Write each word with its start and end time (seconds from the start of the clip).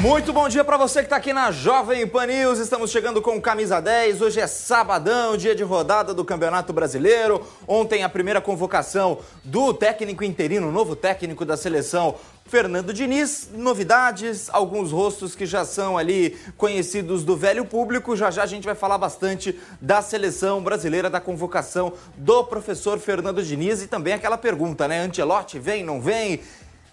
Muito 0.00 0.32
bom 0.32 0.48
dia 0.48 0.62
para 0.62 0.76
você 0.76 1.00
que 1.00 1.06
está 1.06 1.16
aqui 1.16 1.32
na 1.32 1.50
Jovem 1.50 2.06
Pan 2.06 2.26
News. 2.26 2.60
Estamos 2.60 2.88
chegando 2.92 3.20
com 3.20 3.40
camisa 3.40 3.80
10. 3.80 4.22
Hoje 4.22 4.38
é 4.38 4.46
sabadão, 4.46 5.36
dia 5.36 5.56
de 5.56 5.64
rodada 5.64 6.14
do 6.14 6.24
Campeonato 6.24 6.72
Brasileiro. 6.72 7.44
Ontem 7.66 8.04
a 8.04 8.08
primeira 8.08 8.40
convocação 8.40 9.18
do 9.42 9.74
técnico 9.74 10.22
interino, 10.22 10.70
novo 10.70 10.94
técnico 10.94 11.44
da 11.44 11.56
seleção, 11.56 12.14
Fernando 12.44 12.94
Diniz. 12.94 13.50
Novidades, 13.52 14.48
alguns 14.50 14.92
rostos 14.92 15.34
que 15.34 15.44
já 15.44 15.64
são 15.64 15.98
ali 15.98 16.38
conhecidos 16.56 17.24
do 17.24 17.36
velho 17.36 17.64
público. 17.64 18.16
Já 18.16 18.30
já 18.30 18.44
a 18.44 18.46
gente 18.46 18.64
vai 18.64 18.76
falar 18.76 18.98
bastante 18.98 19.58
da 19.80 20.00
seleção 20.00 20.62
brasileira, 20.62 21.10
da 21.10 21.20
convocação 21.20 21.92
do 22.16 22.44
professor 22.44 23.00
Fernando 23.00 23.42
Diniz 23.42 23.82
e 23.82 23.88
também 23.88 24.14
aquela 24.14 24.38
pergunta, 24.38 24.86
né? 24.86 25.00
Antelote 25.00 25.58
vem, 25.58 25.82
não 25.84 26.00
vem? 26.00 26.40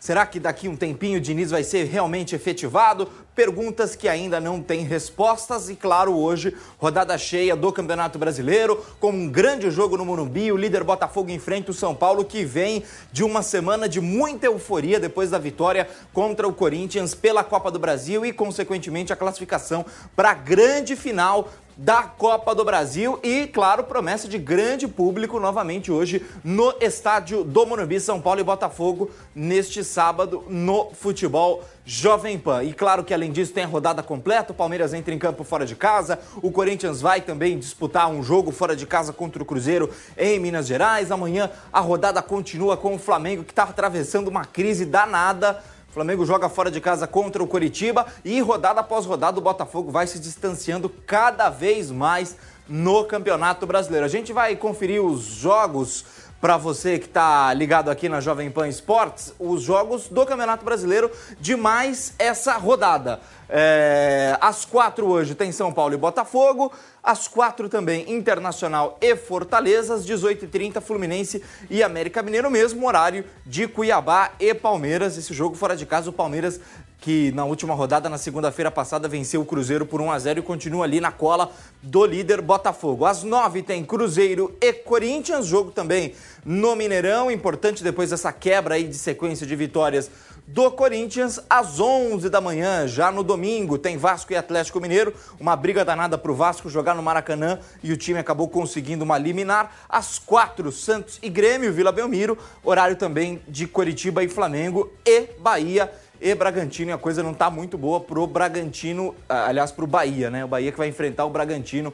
Será 0.06 0.24
que 0.24 0.40
daqui 0.40 0.70
um 0.70 0.76
tempinho 0.76 1.18
o 1.18 1.20
Diniz 1.20 1.50
vai 1.50 1.64
ser 1.64 1.86
realmente 1.86 2.36
efetivado? 2.36 3.10
Perguntas 3.36 3.96
que 3.96 4.08
ainda 4.08 4.40
não 4.40 4.62
têm 4.62 4.86
respostas. 4.86 5.70
E, 5.70 5.76
claro, 5.76 6.18
hoje, 6.18 6.56
rodada 6.80 7.18
cheia 7.18 7.56
do 7.56 7.72
Campeonato 7.72 8.18
Brasileiro, 8.18 8.84
com 9.00 9.12
um 9.12 9.28
grande 9.28 9.70
jogo 9.70 9.98
no 9.98 10.06
Morumbi, 10.06 10.52
o 10.52 10.58
líder 10.58 10.84
Botafogo 10.84 11.30
enfrenta 11.30 11.72
o 11.72 11.74
São 11.74 11.94
Paulo, 11.94 12.24
que 12.24 12.46
vem 12.46 12.84
de 13.12 13.24
uma 13.24 13.44
semana 13.44 13.90
de 13.90 14.00
muita 14.00 14.46
euforia 14.46 15.00
depois 15.00 15.32
da 15.32 15.38
vitória 15.38 15.88
contra 16.14 16.48
o 16.48 16.54
Corinthians 16.54 17.14
pela 17.14 17.44
Copa 17.44 17.70
do 17.70 17.78
Brasil 17.78 18.26
e, 18.26 18.32
consequentemente, 18.32 19.12
a 19.12 19.18
classificação 19.18 19.86
para 20.16 20.32
a 20.32 20.34
grande 20.34 20.96
final 20.96 21.50
da 21.78 22.04
Copa 22.04 22.56
do 22.56 22.64
Brasil. 22.64 23.20
E, 23.22 23.48
claro, 23.48 23.84
promessa 23.84 24.28
de 24.28 24.38
grande 24.38 24.88
público 24.88 25.40
novamente 25.40 25.92
hoje 25.92 26.26
no 26.44 26.74
estádio 26.80 27.44
do 27.44 27.66
Morumbi, 27.66 28.00
São 28.00 28.22
Paulo 28.22 28.40
e 28.40 28.44
Botafogo, 28.44 29.12
neste 29.34 29.84
sábado 29.84 30.44
no 30.48 30.92
futebol 30.94 31.64
Jovem 31.86 32.40
Pan. 32.40 32.64
E 32.64 32.74
claro 32.74 33.04
que 33.04 33.14
além 33.14 33.25
disso 33.32 33.54
tem 33.54 33.64
a 33.64 33.68
rodada 33.68 34.02
completa, 34.04 34.52
o 34.52 34.56
Palmeiras 34.56 34.94
entra 34.94 35.14
em 35.14 35.20
campo 35.20 35.44
fora 35.44 35.66
de 35.66 35.76
casa, 35.76 36.20
o 36.42 36.52
Corinthians 36.52 37.02
vai 37.02 37.22
também 37.22 37.58
disputar 37.58 38.10
um 38.10 38.24
jogo 38.24 38.52
fora 38.52 38.76
de 38.76 38.86
casa 38.86 39.12
contra 39.14 39.42
o 39.42 39.46
Cruzeiro 39.46 39.90
em 40.18 40.40
Minas 40.40 40.68
Gerais. 40.68 41.12
Amanhã 41.12 41.50
a 41.72 41.80
rodada 41.80 42.22
continua 42.22 42.78
com 42.78 42.96
o 42.96 43.00
Flamengo 43.00 43.44
que 43.44 43.52
está 43.52 43.64
atravessando 43.64 44.28
uma 44.28 44.46
crise 44.46 44.86
danada 44.86 45.62
Flamengo 45.96 46.26
joga 46.26 46.50
fora 46.50 46.70
de 46.70 46.82
casa 46.82 47.08
contra 47.08 47.42
o 47.42 47.48
Coritiba 47.48 48.06
e 48.26 48.42
rodada 48.42 48.82
após 48.82 49.06
rodada 49.06 49.40
o 49.40 49.42
Botafogo 49.42 49.90
vai 49.90 50.06
se 50.06 50.20
distanciando 50.20 50.90
cada 50.90 51.50
vez 51.50 51.90
mais 51.90 52.36
no 52.68 53.06
Campeonato 53.06 53.66
Brasileiro. 53.66 54.06
A 54.06 54.10
gente 54.10 54.34
vai 54.34 54.58
conferir 54.58 55.02
os 55.02 55.22
jogos 55.22 56.04
para 56.46 56.58
você 56.58 57.00
que 57.00 57.08
está 57.08 57.52
ligado 57.56 57.90
aqui 57.90 58.08
na 58.08 58.22
Jovem 58.22 58.52
Pan 58.52 58.68
Esportes, 58.68 59.34
os 59.40 59.64
jogos 59.64 60.10
do 60.10 60.24
Campeonato 60.28 60.64
Brasileiro 60.64 61.10
de 61.40 61.56
mais 61.56 62.14
essa 62.20 62.54
rodada. 62.54 63.20
É, 63.50 64.38
às 64.40 64.64
quatro 64.64 65.08
hoje 65.08 65.34
tem 65.34 65.52
São 65.52 65.74
Paulo 65.74 65.96
e 65.96 65.98
Botafogo. 65.98 66.72
Às 67.02 67.28
quatro 67.28 67.68
também 67.68 68.12
Internacional 68.12 68.96
e 69.02 69.16
Fortaleza. 69.16 69.96
Às 69.96 70.06
18h30 70.06 70.82
Fluminense 70.82 71.44
e 71.68 71.82
América 71.82 72.22
Mineiro, 72.22 72.52
mesmo 72.52 72.88
horário 72.88 73.26
de 73.44 73.68
Cuiabá 73.68 74.32
e 74.40 74.54
Palmeiras. 74.54 75.18
Esse 75.18 75.34
jogo 75.34 75.56
fora 75.56 75.76
de 75.76 75.88
casa, 75.88 76.12
o 76.12 76.14
Palmeiras 76.14 76.60
que 77.06 77.32
na 77.34 77.46
última 77.46 77.76
rodada, 77.76 78.10
na 78.10 78.18
segunda-feira 78.18 78.72
passada, 78.72 79.08
venceu 79.08 79.40
o 79.40 79.46
Cruzeiro 79.46 79.86
por 79.86 80.02
1 80.02 80.12
a 80.12 80.18
0 80.18 80.40
e 80.40 80.42
continua 80.42 80.86
ali 80.86 81.00
na 81.00 81.12
cola 81.12 81.52
do 81.80 82.04
líder 82.04 82.42
Botafogo. 82.42 83.06
Às 83.06 83.22
nove 83.22 83.62
tem 83.62 83.86
Cruzeiro 83.86 84.58
e 84.60 84.74
Corinthians, 84.74 85.46
jogo 85.46 85.70
também 85.70 86.16
no 86.44 86.76
Mineirão, 86.76 87.30
importante 87.30 87.84
depois 87.84 88.10
dessa 88.10 88.34
quebra 88.34 88.74
aí 88.74 88.88
de 88.88 88.98
sequência 88.98 89.46
de 89.46 89.56
vitórias 89.56 90.10
do 90.48 90.72
Corinthians. 90.72 91.40
Às 91.48 91.80
11 91.80 92.28
da 92.28 92.42
manhã, 92.42 92.88
já 92.88 93.12
no 93.12 93.22
domingo, 93.22 93.78
tem 93.78 93.98
Vasco 93.98 94.34
e 94.34 94.36
Atlético 94.36 94.82
Mineiro, 94.82 95.14
uma 95.40 95.56
briga 95.56 95.86
danada 95.86 96.18
para 96.18 96.32
o 96.32 96.36
Vasco 96.36 96.72
jogar 96.72 96.96
no 96.96 97.04
Maracanã 97.04 97.60
e 97.84 97.92
o 97.92 97.98
time 97.98 98.18
acabou 98.18 98.48
conseguindo 98.48 99.04
uma 99.04 99.20
liminar. 99.20 99.86
Às 99.88 100.18
4, 100.18 100.72
Santos 100.72 101.20
e 101.22 101.30
Grêmio, 101.30 101.72
Vila 101.72 101.92
Belmiro, 101.92 102.36
horário 102.64 102.96
também 102.96 103.40
de 103.48 103.68
Coritiba 103.68 104.24
e 104.24 104.28
Flamengo 104.28 104.92
e 105.06 105.28
Bahia 105.40 105.92
e 106.20 106.34
Bragantino, 106.36 106.92
e 106.92 106.94
a 106.94 106.98
coisa 106.98 107.22
não 107.22 107.32
está 107.32 107.50
muito 107.50 107.78
boa 107.78 108.00
pro 108.00 108.26
Bragantino, 108.28 109.16
ah, 109.28 109.48
aliás, 109.48 109.72
pro 109.72 109.88
Bahia, 109.88 110.30
né? 110.30 110.46
O 110.46 110.48
Bahia 110.48 110.72
que 110.72 110.78
vai 110.78 110.88
enfrentar 110.88 111.26
o 111.26 111.30
Bragantino 111.30 111.94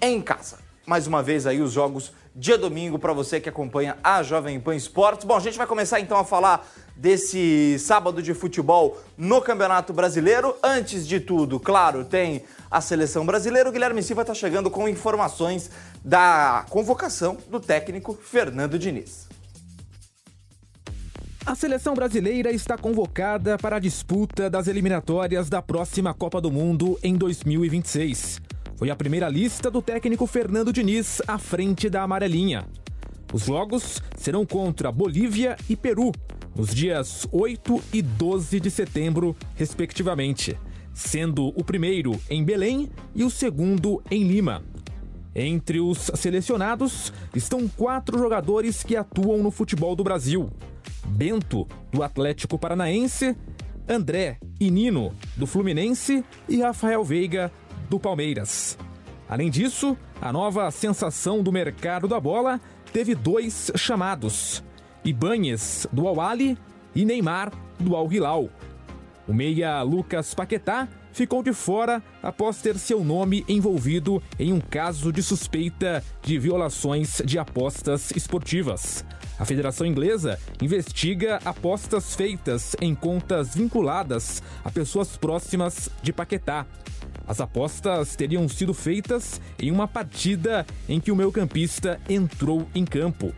em 0.00 0.20
casa. 0.20 0.58
Mais 0.84 1.06
uma 1.06 1.22
vez 1.22 1.46
aí 1.46 1.60
os 1.60 1.72
jogos 1.72 2.12
dia 2.34 2.56
domingo 2.56 2.98
para 2.98 3.12
você 3.12 3.40
que 3.40 3.48
acompanha 3.48 3.96
a 4.02 4.22
Jovem 4.22 4.58
Pan 4.58 4.74
Esportes. 4.74 5.24
Bom, 5.24 5.36
a 5.36 5.40
gente 5.40 5.58
vai 5.58 5.66
começar 5.66 6.00
então 6.00 6.16
a 6.16 6.24
falar 6.24 6.66
desse 6.96 7.78
sábado 7.78 8.22
de 8.22 8.32
futebol 8.32 8.98
no 9.16 9.40
Campeonato 9.42 9.92
Brasileiro. 9.92 10.56
Antes 10.62 11.06
de 11.06 11.20
tudo, 11.20 11.60
claro, 11.60 12.04
tem 12.04 12.44
a 12.70 12.80
seleção 12.80 13.26
brasileira. 13.26 13.68
O 13.68 13.72
Guilherme 13.72 14.02
Silva 14.02 14.22
está 14.22 14.34
chegando 14.34 14.70
com 14.70 14.88
informações 14.88 15.70
da 16.02 16.64
convocação 16.70 17.36
do 17.48 17.60
técnico 17.60 18.18
Fernando 18.20 18.78
Diniz. 18.78 19.31
A 21.44 21.54
seleção 21.54 21.94
brasileira 21.94 22.52
está 22.52 22.78
convocada 22.78 23.58
para 23.58 23.76
a 23.76 23.80
disputa 23.80 24.48
das 24.48 24.68
eliminatórias 24.68 25.48
da 25.48 25.60
próxima 25.60 26.14
Copa 26.14 26.40
do 26.40 26.50
Mundo 26.50 26.98
em 27.02 27.16
2026 27.16 28.40
foi 28.82 28.90
a 28.90 28.96
primeira 28.96 29.28
lista 29.28 29.70
do 29.70 29.80
técnico 29.80 30.26
Fernando 30.26 30.72
Diniz 30.72 31.22
à 31.28 31.38
frente 31.38 31.88
da 31.88 32.02
amarelinha. 32.02 32.66
Os 33.32 33.44
jogos 33.44 34.02
serão 34.16 34.44
contra 34.44 34.90
Bolívia 34.90 35.56
e 35.68 35.76
Peru, 35.76 36.10
nos 36.52 36.74
dias 36.74 37.24
8 37.30 37.80
e 37.92 38.02
12 38.02 38.58
de 38.58 38.72
setembro, 38.72 39.36
respectivamente, 39.54 40.58
sendo 40.92 41.52
o 41.56 41.62
primeiro 41.62 42.20
em 42.28 42.42
Belém 42.42 42.90
e 43.14 43.22
o 43.22 43.30
segundo 43.30 44.02
em 44.10 44.24
Lima. 44.24 44.64
Entre 45.34 45.80
os 45.80 46.10
selecionados 46.14 47.12
estão 47.34 47.66
quatro 47.66 48.18
jogadores 48.18 48.82
que 48.82 48.96
atuam 48.96 49.42
no 49.42 49.50
futebol 49.50 49.96
do 49.96 50.04
Brasil: 50.04 50.50
Bento, 51.06 51.66
do 51.90 52.02
Atlético 52.02 52.58
Paranaense, 52.58 53.36
André 53.88 54.38
e 54.60 54.70
Nino, 54.70 55.14
do 55.36 55.46
Fluminense, 55.46 56.24
e 56.48 56.60
Rafael 56.60 57.02
Veiga, 57.02 57.50
do 57.88 57.98
Palmeiras. 57.98 58.76
Além 59.28 59.50
disso, 59.50 59.96
a 60.20 60.30
nova 60.32 60.70
sensação 60.70 61.42
do 61.42 61.50
mercado 61.50 62.06
da 62.06 62.20
bola 62.20 62.60
teve 62.92 63.14
dois 63.14 63.72
chamados: 63.74 64.62
Ibanhes, 65.02 65.86
do 65.90 66.06
Al-Ali, 66.06 66.58
e 66.94 67.06
Neymar, 67.06 67.50
do 67.80 67.96
Al-Hilal. 67.96 68.50
O 69.26 69.32
meia 69.32 69.80
Lucas 69.82 70.34
Paquetá 70.34 70.88
ficou 71.12 71.42
de 71.42 71.52
fora 71.52 72.02
após 72.22 72.60
ter 72.60 72.78
seu 72.78 73.04
nome 73.04 73.44
envolvido 73.48 74.22
em 74.38 74.52
um 74.52 74.60
caso 74.60 75.12
de 75.12 75.22
suspeita 75.22 76.02
de 76.22 76.38
violações 76.38 77.22
de 77.24 77.38
apostas 77.38 78.10
esportivas. 78.12 79.04
A 79.38 79.44
Federação 79.44 79.86
Inglesa 79.86 80.38
investiga 80.60 81.40
apostas 81.44 82.14
feitas 82.14 82.76
em 82.80 82.94
contas 82.94 83.54
vinculadas 83.54 84.42
a 84.64 84.70
pessoas 84.70 85.16
próximas 85.16 85.88
de 86.02 86.12
Paquetá. 86.12 86.66
As 87.26 87.40
apostas 87.40 88.14
teriam 88.14 88.48
sido 88.48 88.74
feitas 88.74 89.40
em 89.58 89.70
uma 89.70 89.88
partida 89.88 90.66
em 90.88 91.00
que 91.00 91.10
o 91.10 91.16
meio-campista 91.16 92.00
entrou 92.08 92.68
em 92.74 92.84
campo. 92.84 93.32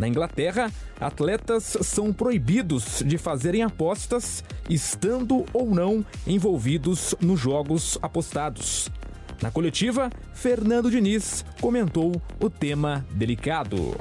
Na 0.00 0.08
Inglaterra, 0.08 0.72
atletas 0.98 1.76
são 1.82 2.10
proibidos 2.10 3.02
de 3.04 3.18
fazerem 3.18 3.62
apostas, 3.62 4.42
estando 4.66 5.44
ou 5.52 5.66
não 5.66 6.02
envolvidos 6.26 7.14
nos 7.20 7.38
jogos 7.38 7.98
apostados. 8.00 8.88
Na 9.42 9.50
coletiva, 9.50 10.08
Fernando 10.32 10.90
Diniz 10.90 11.44
comentou 11.60 12.18
o 12.40 12.48
tema 12.48 13.04
delicado. 13.10 13.94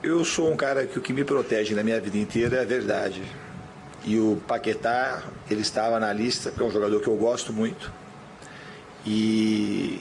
Eu 0.00 0.24
sou 0.24 0.48
um 0.48 0.56
cara 0.56 0.86
que 0.86 0.96
o 0.96 1.02
que 1.02 1.12
me 1.12 1.24
protege 1.24 1.74
na 1.74 1.82
minha 1.82 2.00
vida 2.00 2.18
inteira 2.18 2.58
é 2.58 2.60
a 2.60 2.64
verdade. 2.64 3.20
E 4.04 4.20
o 4.20 4.40
Paquetá, 4.46 5.24
ele 5.50 5.62
estava 5.62 5.98
na 5.98 6.12
lista, 6.12 6.52
que 6.52 6.62
é 6.62 6.64
um 6.64 6.70
jogador 6.70 7.00
que 7.00 7.08
eu 7.08 7.16
gosto 7.16 7.52
muito. 7.52 7.92
E, 9.04 9.98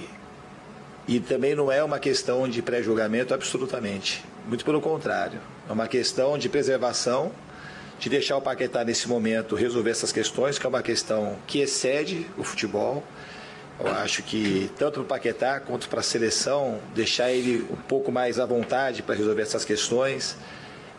e 1.07 1.19
também 1.19 1.55
não 1.55 1.71
é 1.71 1.83
uma 1.83 1.97
questão 1.97 2.47
de 2.47 2.61
pré-julgamento 2.61 3.33
absolutamente. 3.33 4.23
Muito 4.47 4.63
pelo 4.63 4.79
contrário. 4.79 5.39
É 5.67 5.71
uma 5.71 5.87
questão 5.87 6.37
de 6.37 6.47
preservação, 6.47 7.31
de 7.99 8.09
deixar 8.09 8.37
o 8.37 8.41
Paquetá 8.41 8.83
nesse 8.83 9.07
momento 9.07 9.55
resolver 9.55 9.89
essas 9.89 10.11
questões, 10.11 10.59
que 10.59 10.65
é 10.65 10.69
uma 10.69 10.83
questão 10.83 11.37
que 11.47 11.59
excede 11.59 12.27
o 12.37 12.43
futebol. 12.43 13.03
Eu 13.79 13.91
acho 13.91 14.21
que 14.21 14.69
tanto 14.77 14.93
para 14.93 15.01
o 15.01 15.05
Paquetá 15.05 15.59
quanto 15.59 15.89
para 15.89 15.99
a 15.99 16.03
seleção, 16.03 16.79
deixar 16.93 17.31
ele 17.31 17.65
um 17.71 17.75
pouco 17.75 18.11
mais 18.11 18.39
à 18.39 18.45
vontade 18.45 19.01
para 19.01 19.15
resolver 19.15 19.41
essas 19.41 19.65
questões 19.65 20.37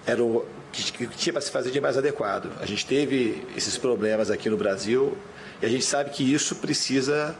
era 0.07 0.23
o 0.23 0.47
que 0.73 1.07
tinha 1.09 1.33
para 1.33 1.43
se 1.43 1.51
fazer 1.51 1.71
de 1.71 1.81
mais 1.81 1.97
adequado. 1.97 2.51
A 2.61 2.67
gente 2.67 2.85
teve 2.85 3.47
esses 3.57 3.79
problemas 3.79 4.31
aqui 4.31 4.51
no 4.51 4.57
Brasil 4.57 5.17
e 5.63 5.67
a 5.67 5.69
gente 5.69 5.85
sabe 5.85 6.11
que 6.11 6.33
isso 6.35 6.57
precisa 6.57 7.35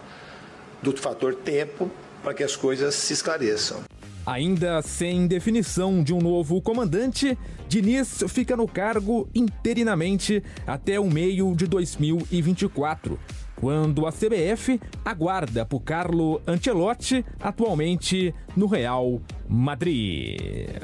do 0.83 0.97
fator 0.97 1.35
tempo 1.35 1.91
para 2.23 2.33
que 2.33 2.43
as 2.43 2.57
coisas 2.57 2.95
se 2.95 3.13
esclareçam. 3.13 3.86
Ainda 4.27 4.83
sem 4.83 5.29
definição 5.29 6.03
de 6.03 6.13
um 6.13 6.19
novo 6.19 6.61
comandante, 6.61 7.39
Diniz 7.69 8.25
fica 8.27 8.57
no 8.57 8.67
cargo 8.67 9.29
interinamente 9.33 10.43
até 10.67 10.99
o 10.99 11.09
meio 11.09 11.55
de 11.55 11.65
2024, 11.69 13.17
quando 13.55 14.05
a 14.05 14.11
CBF 14.11 14.81
aguarda 15.05 15.65
por 15.65 15.81
Carlo 15.81 16.43
Ancelotti, 16.45 17.25
atualmente 17.39 18.35
no 18.57 18.67
Real 18.67 19.21
Madrid. 19.49 20.77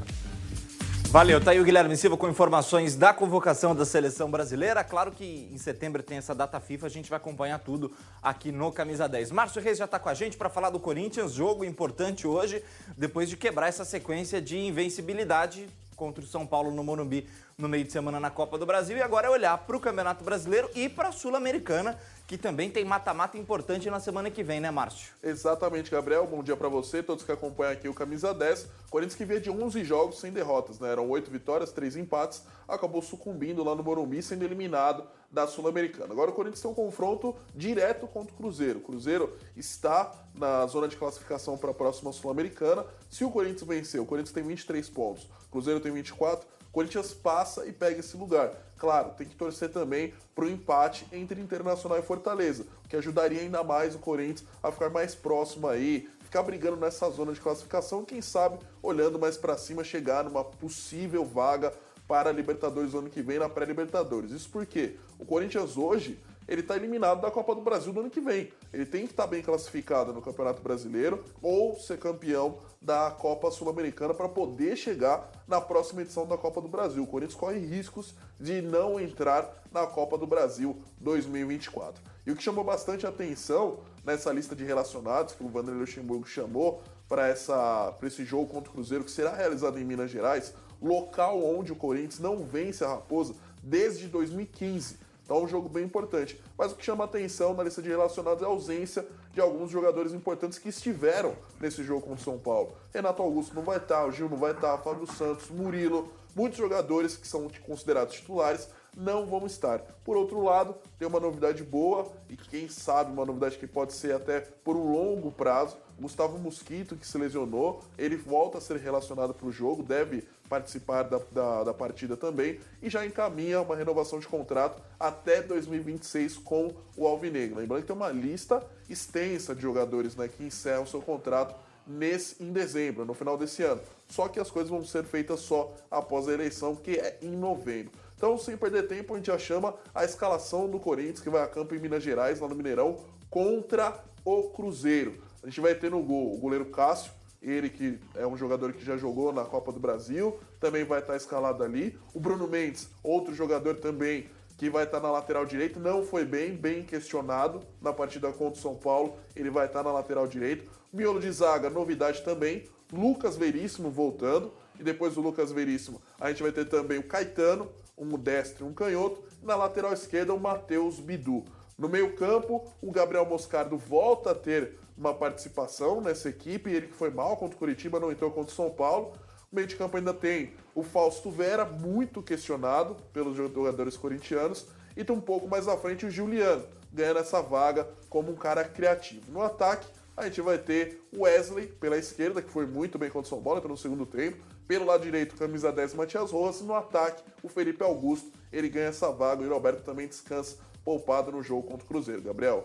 Valeu, 1.13 1.39
tá 1.43 1.51
aí 1.51 1.61
o 1.61 1.65
Guilherme 1.65 1.95
Silva 1.95 2.17
com 2.17 2.27
informações 2.27 2.97
da 2.97 3.13
convocação 3.13 3.75
da 3.75 3.85
seleção 3.85 4.31
brasileira. 4.31 4.83
Claro 4.83 5.13
que 5.13 5.47
em 5.53 5.59
setembro 5.59 6.03
tem 6.03 6.17
essa 6.17 6.35
data 6.35 6.59
FIFA, 6.59 6.87
a 6.87 6.89
gente 6.89 7.11
vai 7.11 7.19
acompanhar 7.19 7.59
tudo 7.59 7.93
aqui 8.23 8.51
no 8.51 8.73
Camisa 8.73 9.07
10. 9.07 9.31
Márcio 9.31 9.61
Reis 9.61 9.77
já 9.77 9.85
está 9.85 9.99
com 9.99 10.09
a 10.09 10.15
gente 10.15 10.39
para 10.39 10.49
falar 10.49 10.71
do 10.71 10.81
Corinthians, 10.81 11.35
jogo 11.35 11.67
importante 11.67 12.27
hoje, 12.27 12.65
depois 12.97 13.29
de 13.29 13.37
quebrar 13.37 13.69
essa 13.69 13.85
sequência 13.85 14.41
de 14.41 14.57
invencibilidade 14.57 15.69
contra 15.97 16.25
o 16.25 16.27
São 16.27 16.47
Paulo 16.47 16.71
no 16.71 16.83
Morumbi 16.83 17.29
no 17.59 17.69
meio 17.69 17.85
de 17.85 17.93
semana 17.93 18.19
na 18.19 18.31
Copa 18.31 18.59
do 18.59 18.67
Brasil 18.67 18.97
e 18.97 19.03
agora 19.03 19.27
é 19.27 19.31
olhar 19.31 19.57
para 19.59 19.77
o 19.77 19.81
Campeonato 19.81 20.25
Brasileiro 20.25 20.71
e 20.75 20.89
para 20.89 21.09
a 21.09 21.13
Sul-Americana, 21.13 21.99
que 22.27 22.39
também 22.39 22.71
tem 22.71 22.85
mata-mata 22.85 23.37
importante 23.37 23.91
na 23.91 24.01
semana 24.01 24.31
que 24.31 24.43
vem, 24.43 24.61
né, 24.61 24.71
Márcio? 24.71 25.13
Exatamente, 25.23 25.91
Gabriel. 25.91 26.27
Bom 26.27 26.43
dia 26.43 26.57
para 26.57 26.69
você, 26.69 27.03
todos 27.03 27.25
que 27.25 27.33
acompanham 27.33 27.73
aqui 27.73 27.89
o 27.89 27.95
Camisa 27.95 28.33
10. 28.33 28.69
Corinthians 28.91 29.17
que 29.17 29.25
via 29.25 29.41
de 29.41 29.51
11 29.51 29.85
jogos 29.85 30.21
sem 30.21 30.33
derrotas, 30.33 30.79
né? 30.79 30.91
Eram 30.91 31.09
8 31.11 31.31
vitórias, 31.31 31.73
3 31.73 31.97
empates, 31.97 32.43
acabou 32.67 33.03
sucumbindo 33.03 33.63
lá 33.63 33.75
no 33.75 33.83
Morumbi, 33.83 34.23
sendo 34.23 34.45
eliminado 34.45 35.05
da 35.31 35.47
Sul-Americana. 35.47 36.13
Agora 36.13 36.31
o 36.31 36.35
Corinthians 36.35 36.61
tem 36.61 36.71
um 36.71 36.75
confronto 36.75 37.35
direto 37.55 38.07
contra 38.07 38.35
o 38.35 38.37
Cruzeiro. 38.37 38.79
O 38.79 38.83
Cruzeiro 38.83 39.35
está 39.57 40.13
na 40.35 40.67
zona 40.67 40.89
de 40.89 40.97
classificação 40.97 41.57
para 41.57 41.71
a 41.71 41.75
próxima 41.75 42.13
Sul-Americana. 42.13 42.85
Se 43.09 43.25
o 43.25 43.31
Corinthians 43.31 43.63
vencer, 43.63 44.01
o 44.01 44.07
Corinthians 44.07 44.33
tem 44.33 44.43
23 44.43 44.89
pontos, 44.91 45.25
o 45.25 45.51
Cruzeiro 45.51 45.81
tem 45.81 45.91
24, 45.93 46.47
o 46.47 46.62
Corinthians 46.73 47.13
passa 47.13 47.67
e 47.67 47.73
pega 47.73 48.01
esse 48.01 48.17
lugar. 48.17 48.51
Claro, 48.79 49.11
tem 49.11 49.27
que 49.27 49.37
torcer 49.37 49.69
também 49.69 50.13
para 50.35 50.47
o 50.47 50.49
empate 50.49 51.07
entre 51.13 51.41
Internacional 51.41 51.99
e 51.99 52.03
Fortaleza, 52.03 52.67
o 52.85 52.89
que 52.89 52.97
ajudaria 52.97 53.41
ainda 53.41 53.63
mais 53.63 53.95
o 53.95 53.99
Corinthians 53.99 54.49
a 54.63 54.73
ficar 54.73 54.89
mais 54.89 55.15
próximo 55.15 55.69
aí, 55.69 56.09
ficar 56.25 56.43
brigando 56.43 56.79
nessa 56.79 57.09
zona 57.11 57.33
de 57.33 57.41
classificação, 57.41 58.05
quem 58.05 58.23
sabe 58.23 58.59
olhando 58.83 59.19
mais 59.19 59.37
para 59.37 59.57
cima 59.57 59.85
chegar 59.85 60.25
numa 60.25 60.43
possível 60.43 61.25
vaga 61.25 61.73
para 62.09 62.31
a 62.31 62.33
Libertadores 62.33 62.93
no 62.93 63.01
ano 63.01 63.11
que 63.11 63.23
vem 63.23 63.39
na 63.39 63.49
pré-Libertadores. 63.49 64.33
Isso 64.33 64.49
porque 64.51 64.97
o 65.19 65.25
Corinthians 65.25 65.77
hoje 65.77 66.19
ele 66.47 66.61
está 66.61 66.77
eliminado 66.77 67.21
da 67.21 67.31
Copa 67.31 67.55
do 67.55 67.61
Brasil 67.61 67.93
no 67.93 68.01
ano 68.01 68.11
que 68.11 68.21
vem. 68.21 68.53
Ele 68.73 68.87
tem 68.87 69.07
que 69.07 69.13
estar 69.13 69.25
tá 69.25 69.29
bem 69.29 69.43
classificado 69.43 70.13
no 70.13 70.23
Campeonato 70.23 70.63
Brasileiro 70.63 71.25
ou 71.41 71.77
ser 71.77 71.99
campeão 71.99 72.59
da 72.81 73.11
Copa 73.11 73.51
Sul-Americana 73.51 74.13
para 74.13 74.29
poder 74.29 74.77
chegar 74.77 75.31
na 75.47 75.61
próxima 75.61 76.03
edição 76.03 76.27
da 76.27 76.37
Copa 76.37 76.61
do 76.61 76.69
Brasil. 76.69 77.03
O 77.03 77.07
Corinthians 77.07 77.39
corre 77.39 77.59
riscos 77.59 78.15
de 78.41 78.61
não 78.61 78.99
entrar 78.99 79.63
na 79.73 79.87
Copa 79.87 80.19
do 80.19 80.27
Brasil 80.27 80.77
2024. 81.01 82.03
E 82.27 82.31
o 82.31 82.37
que 82.37 82.43
chamou 82.43 82.65
bastante 82.65 83.07
atenção 83.07 83.81
nessa 84.05 84.33
lista 84.33 84.55
de 84.55 84.65
relacionados 84.65 85.35
que 85.35 85.45
o 85.45 85.49
Vanderlei 85.49 85.81
Luxemburgo 85.81 86.27
chamou 86.27 86.83
para 87.09 87.31
esse 87.31 88.25
jogo 88.25 88.47
contra 88.47 88.71
o 88.71 88.73
Cruzeiro, 88.73 89.05
que 89.05 89.11
será 89.11 89.35
realizado 89.35 89.79
em 89.79 89.85
Minas 89.85 90.11
Gerais, 90.11 90.55
local 90.81 91.45
onde 91.45 91.73
o 91.73 91.77
Corinthians 91.77 92.19
não 92.19 92.45
vence 92.45 92.85
a 92.85 92.89
Raposa 92.89 93.35
desde 93.63 94.09
2015. 94.09 94.99
Então 95.25 95.39
é 95.39 95.41
um 95.41 95.49
jogo 95.49 95.69
bem 95.69 95.85
importante. 95.85 96.41
Mas 96.57 96.73
o 96.73 96.77
que 96.77 96.85
chama 96.85 97.05
atenção 97.05 97.55
na 97.55 97.63
lista 97.63 97.81
de 97.81 97.89
relacionados 97.89 98.43
é 98.43 98.47
a 98.47 98.49
ausência 98.49 99.07
de 99.33 99.41
alguns 99.41 99.71
jogadores 99.71 100.13
importantes 100.13 100.59
que 100.59 100.69
estiveram 100.69 101.35
nesse 101.61 101.83
jogo 101.83 102.03
contra 102.03 102.21
o 102.21 102.25
São 102.25 102.39
Paulo. 102.39 102.75
Renato 102.93 103.23
Augusto 103.23 103.55
não 103.55 103.63
vai 103.63 103.79
estar, 103.79 104.07
o 104.07 104.13
Gil 104.13 104.29
não 104.29 104.37
vai 104.37 104.53
estar, 104.53 104.77
Fábio 104.79 105.07
Santos, 105.07 105.49
Murilo, 105.51 106.13
muitos 106.35 106.59
jogadores 106.59 107.17
que 107.17 107.27
são 107.27 107.49
considerados 107.67 108.15
titulares 108.15 108.69
não 108.97 109.27
vão 109.27 109.47
estar. 109.47 109.79
Por 110.05 110.17
outro 110.17 110.43
lado, 110.43 110.75
tem 110.99 111.09
uma 111.09 111.21
novidade 111.21 111.63
boa 111.63 112.11
e 112.29 112.37
quem 112.37 112.69
sabe 112.69 113.13
uma 113.13 113.25
novidade 113.25 113.59
que 113.59 113.67
pode 113.67 113.93
ser 113.95 114.15
até 114.15 114.41
por 114.41 114.77
um 114.77 114.93
longo 114.93 115.31
prazo. 115.31 115.77
Gustavo 115.99 116.39
Mosquito, 116.39 116.97
que 116.97 117.07
se 117.07 117.17
lesionou, 117.17 117.83
ele 117.97 118.17
volta 118.17 118.59
a 118.59 118.61
ser 118.61 118.77
relacionado 118.79 119.33
para 119.33 119.47
o 119.47 119.53
jogo, 119.53 119.83
deve 119.83 120.25
participar 120.49 121.05
da, 121.05 121.21
da, 121.31 121.65
da, 121.65 121.75
partida 121.75 122.17
também 122.17 122.61
e 122.83 122.91
já 122.91 123.07
encaminha 123.07 123.63
uma 123.63 123.75
renovação 123.75 124.19
de 124.19 124.27
contrato 124.27 124.83
até 125.01 125.41
2026 125.41 126.37
com 126.39 126.75
o 126.97 127.07
Alvinegro. 127.07 127.59
Lembrando 127.59 127.83
que 127.83 127.87
tem 127.87 127.97
uma 127.97 128.11
lista 128.11 128.63
extensa 128.91 129.55
de 129.55 129.63
jogadores 129.63 130.15
né, 130.15 130.29
que 130.29 130.45
encerram 130.45 130.85
seu 130.85 131.01
contrato 131.01 131.55
nesse, 131.87 132.43
em 132.43 132.53
dezembro, 132.53 133.05
no 133.05 133.15
final 133.15 133.39
desse 133.39 133.63
ano. 133.63 133.81
Só 134.09 134.29
que 134.29 134.39
as 134.39 134.51
coisas 134.51 134.71
vão 134.71 134.85
ser 134.85 135.05
feitas 135.05 135.41
só 135.41 135.75
após 135.91 136.29
a 136.29 136.33
eleição, 136.33 136.77
que 136.77 136.97
é 136.97 137.19
em 137.23 137.31
novembro. 137.31 137.93
Então, 138.23 138.39
sem 138.39 138.57
perder 138.57 138.87
tempo, 138.87 139.13
a 139.13 139.17
gente 139.17 139.27
já 139.27 139.37
chama 139.37 139.75
a 139.93 140.05
escalação 140.05 140.71
do 140.71 140.79
Corinthians, 140.79 141.19
que 141.19 141.29
vai 141.29 141.43
a 141.43 141.47
campo 141.49 141.75
em 141.75 141.81
Minas 141.81 142.05
Gerais, 142.05 142.39
lá 142.39 142.47
no 142.47 142.55
Mineirão, 142.55 143.01
contra 143.29 144.01
o 144.25 144.45
Cruzeiro. 144.51 145.21
A 145.43 145.47
gente 145.47 145.61
vai 145.61 145.75
ter 145.75 145.91
no 145.91 146.01
gol 146.01 146.33
o 146.33 146.39
goleiro 146.39 146.67
Cássio, 146.67 147.11
ele 147.43 147.69
que 147.69 147.99
é 148.15 148.25
um 148.25 148.37
jogador 148.37 148.75
que 148.75 148.85
já 148.85 148.97
jogou 148.97 149.33
na 149.33 149.45
Copa 149.45 149.73
do 149.73 149.81
Brasil, 149.81 150.39
também 150.61 150.85
vai 150.85 151.01
estar 151.01 151.17
escalado 151.17 151.65
ali. 151.65 151.99
O 152.15 152.21
Bruno 152.21 152.47
Mendes, 152.47 152.89
outro 153.03 153.35
jogador 153.35 153.79
também 153.79 154.29
que 154.57 154.71
vai 154.71 154.85
estar 154.85 155.01
na 155.01 155.11
lateral 155.11 155.45
direita, 155.45 155.81
não 155.81 156.07
foi 156.07 156.25
bem, 156.25 156.55
bem 156.55 156.85
questionado 156.85 157.61
na 157.81 157.93
partida 157.93 158.31
contra 158.31 158.57
o 158.57 158.63
São 158.63 158.77
Paulo, 158.77 159.17
ele 159.35 159.51
vai 159.51 159.67
estar 159.67 159.83
na 159.83 159.91
lateral 159.91 160.29
direita. 160.29 160.65
Miolo 160.93 161.19
de 161.19 161.33
zaga, 161.33 161.69
novidade 161.69 162.23
também. 162.23 162.69
Lucas 162.93 163.37
Veríssimo 163.37 163.91
voltando, 163.91 164.53
e 164.79 164.85
depois 164.85 165.15
do 165.15 165.21
Lucas 165.21 165.51
Veríssimo, 165.51 166.01
a 166.21 166.29
gente 166.29 166.43
vai 166.43 166.53
ter 166.53 166.67
também 166.67 166.99
o 166.99 167.03
Caetano, 167.03 167.69
um 167.97 168.09
destro 168.19 168.67
e 168.67 168.69
um 168.69 168.75
canhoto, 168.75 169.23
na 169.43 169.55
lateral 169.57 169.93
esquerda 169.93 170.35
o 170.35 170.41
Matheus 170.41 170.99
Bidu. 170.99 171.45
No 171.79 171.89
meio-campo, 171.89 172.71
o 172.81 172.91
Gabriel 172.91 173.27
Moscardo 173.27 173.77
volta 173.77 174.31
a 174.31 174.35
ter 174.35 174.79
uma 174.97 175.15
participação 175.15 176.01
nessa 176.01 176.29
equipe, 176.29 176.71
ele 176.71 176.89
que 176.89 176.95
foi 176.95 177.11
mal 177.11 177.37
contra 177.37 177.57
o 177.57 177.59
Curitiba, 177.59 177.99
não 177.99 178.13
entrou 178.13 178.31
contra 178.31 178.53
o 178.53 178.55
São 178.55 178.71
Paulo. 178.71 179.13
O 179.51 179.57
meio 179.57 179.67
de 179.67 179.77
campo 179.77 179.97
ainda 179.97 180.15
tem 180.15 180.53
o 180.75 180.83
Fausto 180.83 181.31
Vera, 181.31 181.65
muito 181.65 182.23
questionado 182.23 182.97
pelos 183.13 183.37
jogadores 183.37 183.97
corintianos, 183.97 184.67
e 184.97 185.05
tem 185.05 185.15
um 185.15 185.21
pouco 185.21 185.49
mais 185.49 185.67
à 185.69 185.77
frente 185.77 186.07
o 186.07 186.11
Juliano, 186.11 186.65
ganhando 186.93 187.19
essa 187.19 187.43
vaga 187.43 187.89
como 188.09 188.31
um 188.31 188.37
cara 188.37 188.65
criativo. 188.65 189.33
No 189.33 189.43
ataque, 189.43 189.87
a 190.17 190.25
gente 190.25 190.41
vai 190.41 190.59
ter 190.59 191.03
o 191.17 191.23
Wesley 191.23 191.67
pela 191.67 191.97
esquerda, 191.97 192.43
que 192.43 192.51
foi 192.51 192.67
muito 192.67 192.99
bem 192.99 193.11
contra 193.11 193.27
o 193.27 193.29
São 193.29 193.43
Paulo, 193.43 193.59
entrou 193.59 193.73
no 193.73 193.79
segundo 193.79 194.07
tempo. 194.07 194.39
Pelo 194.67 194.87
lado 194.87 195.03
direito, 195.03 195.35
camisa 195.37 195.73
10, 195.73 195.95
Matias 195.95 196.31
Rojas. 196.31 196.63
No 196.63 196.75
ataque, 196.75 197.23
o 197.43 197.49
Felipe 197.49 197.83
Augusto, 197.83 198.31
ele 198.53 198.69
ganha 198.69 198.87
essa 198.87 199.11
vaga. 199.11 199.43
O 199.43 199.53
Alberto 199.53 199.83
também 199.83 200.07
descansa 200.07 200.57
poupado 200.85 201.33
no 201.33 201.43
jogo 201.43 201.63
contra 201.63 201.85
o 201.85 201.89
Cruzeiro. 201.89 202.23
Gabriel. 202.23 202.65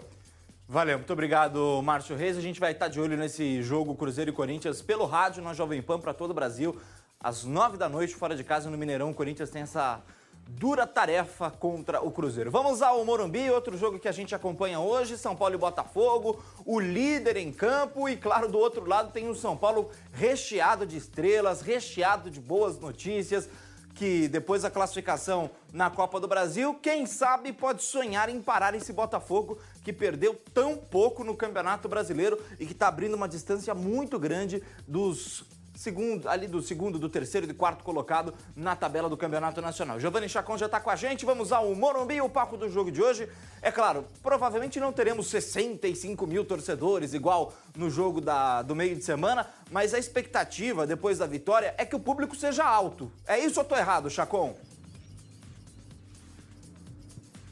Valeu, 0.70 0.98
muito 0.98 1.14
obrigado, 1.14 1.82
Márcio 1.82 2.16
Reis. 2.16 2.38
A 2.38 2.42
gente 2.42 2.60
vai 2.60 2.74
estar 2.74 2.90
de 2.90 3.00
olho 3.00 3.16
nesse 3.16 3.62
jogo 3.64 3.96
Cruzeiro 3.96 4.32
e 4.32 4.34
Corinthians 4.34 4.82
pelo 4.82 5.06
rádio 5.06 5.42
na 5.42 5.54
Jovem 5.54 5.82
Pan 5.82 6.00
para 6.00 6.14
todo 6.14 6.32
o 6.32 6.34
Brasil. 6.34 6.76
Às 7.20 7.46
nove 7.46 7.78
da 7.78 7.88
noite, 7.88 8.14
fora 8.16 8.36
de 8.36 8.44
casa 8.44 8.70
no 8.70 8.78
Mineirão, 8.78 9.10
o 9.10 9.14
Corinthians 9.14 9.50
tem 9.50 9.62
essa 9.62 10.02
dura 10.48 10.88
tarefa 10.88 11.52
contra 11.52 12.02
o 12.02 12.12
Cruzeiro. 12.12 12.50
Vamos 12.50 12.82
ao 12.82 13.04
Morumbi, 13.04 13.50
outro 13.52 13.78
jogo 13.78 14.00
que 14.00 14.08
a 14.08 14.12
gente 14.12 14.34
acompanha 14.34 14.80
hoje, 14.80 15.18
São 15.18 15.36
Paulo 15.36 15.56
e 15.56 15.58
Botafogo, 15.58 16.42
o 16.66 16.80
líder 16.80 17.38
em 17.38 17.52
campo 17.52 18.08
e 18.08 18.16
claro, 18.16 18.48
do 18.48 18.58
outro 18.58 18.88
lado 18.88 19.12
tem 19.12 19.30
o 19.30 19.36
São 19.36 19.58
Paulo 19.58 19.92
recheado 20.14 20.86
de 20.86 20.98
estrelas, 20.98 21.62
recheado 21.62 22.30
de 22.30 22.40
boas 22.40 22.80
notícias 22.80 23.50
que 23.98 24.28
depois 24.28 24.62
da 24.62 24.70
classificação 24.70 25.50
na 25.74 25.90
Copa 25.90 26.20
do 26.20 26.28
Brasil, 26.28 26.76
quem 26.76 27.08
sabe 27.08 27.52
pode 27.52 27.82
sonhar 27.82 28.30
em 28.30 28.40
parar 28.40 28.76
esse 28.76 28.94
Botafogo 28.94 29.58
que 29.84 29.92
perdeu 29.92 30.40
tão 30.54 30.78
pouco 30.78 31.24
no 31.24 31.36
Campeonato 31.36 31.90
Brasileiro 31.90 32.40
e 32.60 32.66
que 32.68 32.74
está 32.74 32.88
abrindo 32.88 33.16
uma 33.16 33.28
distância 33.28 33.74
muito 33.74 34.20
grande 34.20 34.62
dos 34.88 35.44
segundo, 35.78 36.28
ali 36.28 36.48
do 36.48 36.60
segundo, 36.62 36.98
do 36.98 37.08
terceiro 37.08 37.46
e 37.46 37.48
do 37.48 37.54
quarto 37.54 37.84
colocado 37.84 38.34
na 38.56 38.76
tabela 38.76 39.08
do 39.08 39.16
Campeonato 39.16 39.62
Nacional. 39.62 40.00
Giovanni 40.00 40.28
Chacon 40.28 40.58
já 40.58 40.66
está 40.66 40.80
com 40.80 40.90
a 40.90 40.96
gente, 40.96 41.24
vamos 41.24 41.52
ao 41.52 41.74
Morumbi, 41.76 42.20
o 42.20 42.28
palco 42.28 42.58
do 42.58 42.68
jogo 42.68 42.92
de 42.92 43.02
hoje. 43.02 43.30
É 43.62 43.72
claro, 43.72 44.06
provavelmente 44.24 44.80
não 44.80 44.92
teremos 44.92 45.28
65 45.28 46.26
mil 46.26 46.44
torcedores 46.44 47.14
igual 47.14 47.54
no 47.76 47.92
jogo 47.92 48.20
da, 48.20 48.64
do 48.64 48.76
meio 48.76 48.96
de 48.96 49.04
semana, 49.04 49.48
mas 49.72 49.94
a 49.94 50.00
expectativa 50.00 50.88
depois 50.88 51.20
da 51.20 51.28
vitória 51.28 51.76
é 51.78 51.86
que 51.86 51.96
o 51.96 52.00
público 52.00 52.36
seja 52.36 52.64
alto. 52.64 53.12
É 53.28 53.38
isso 53.38 53.60
ou 53.60 53.64
estou 53.64 53.78
errado, 53.78 54.10
Chacon? 54.10 54.56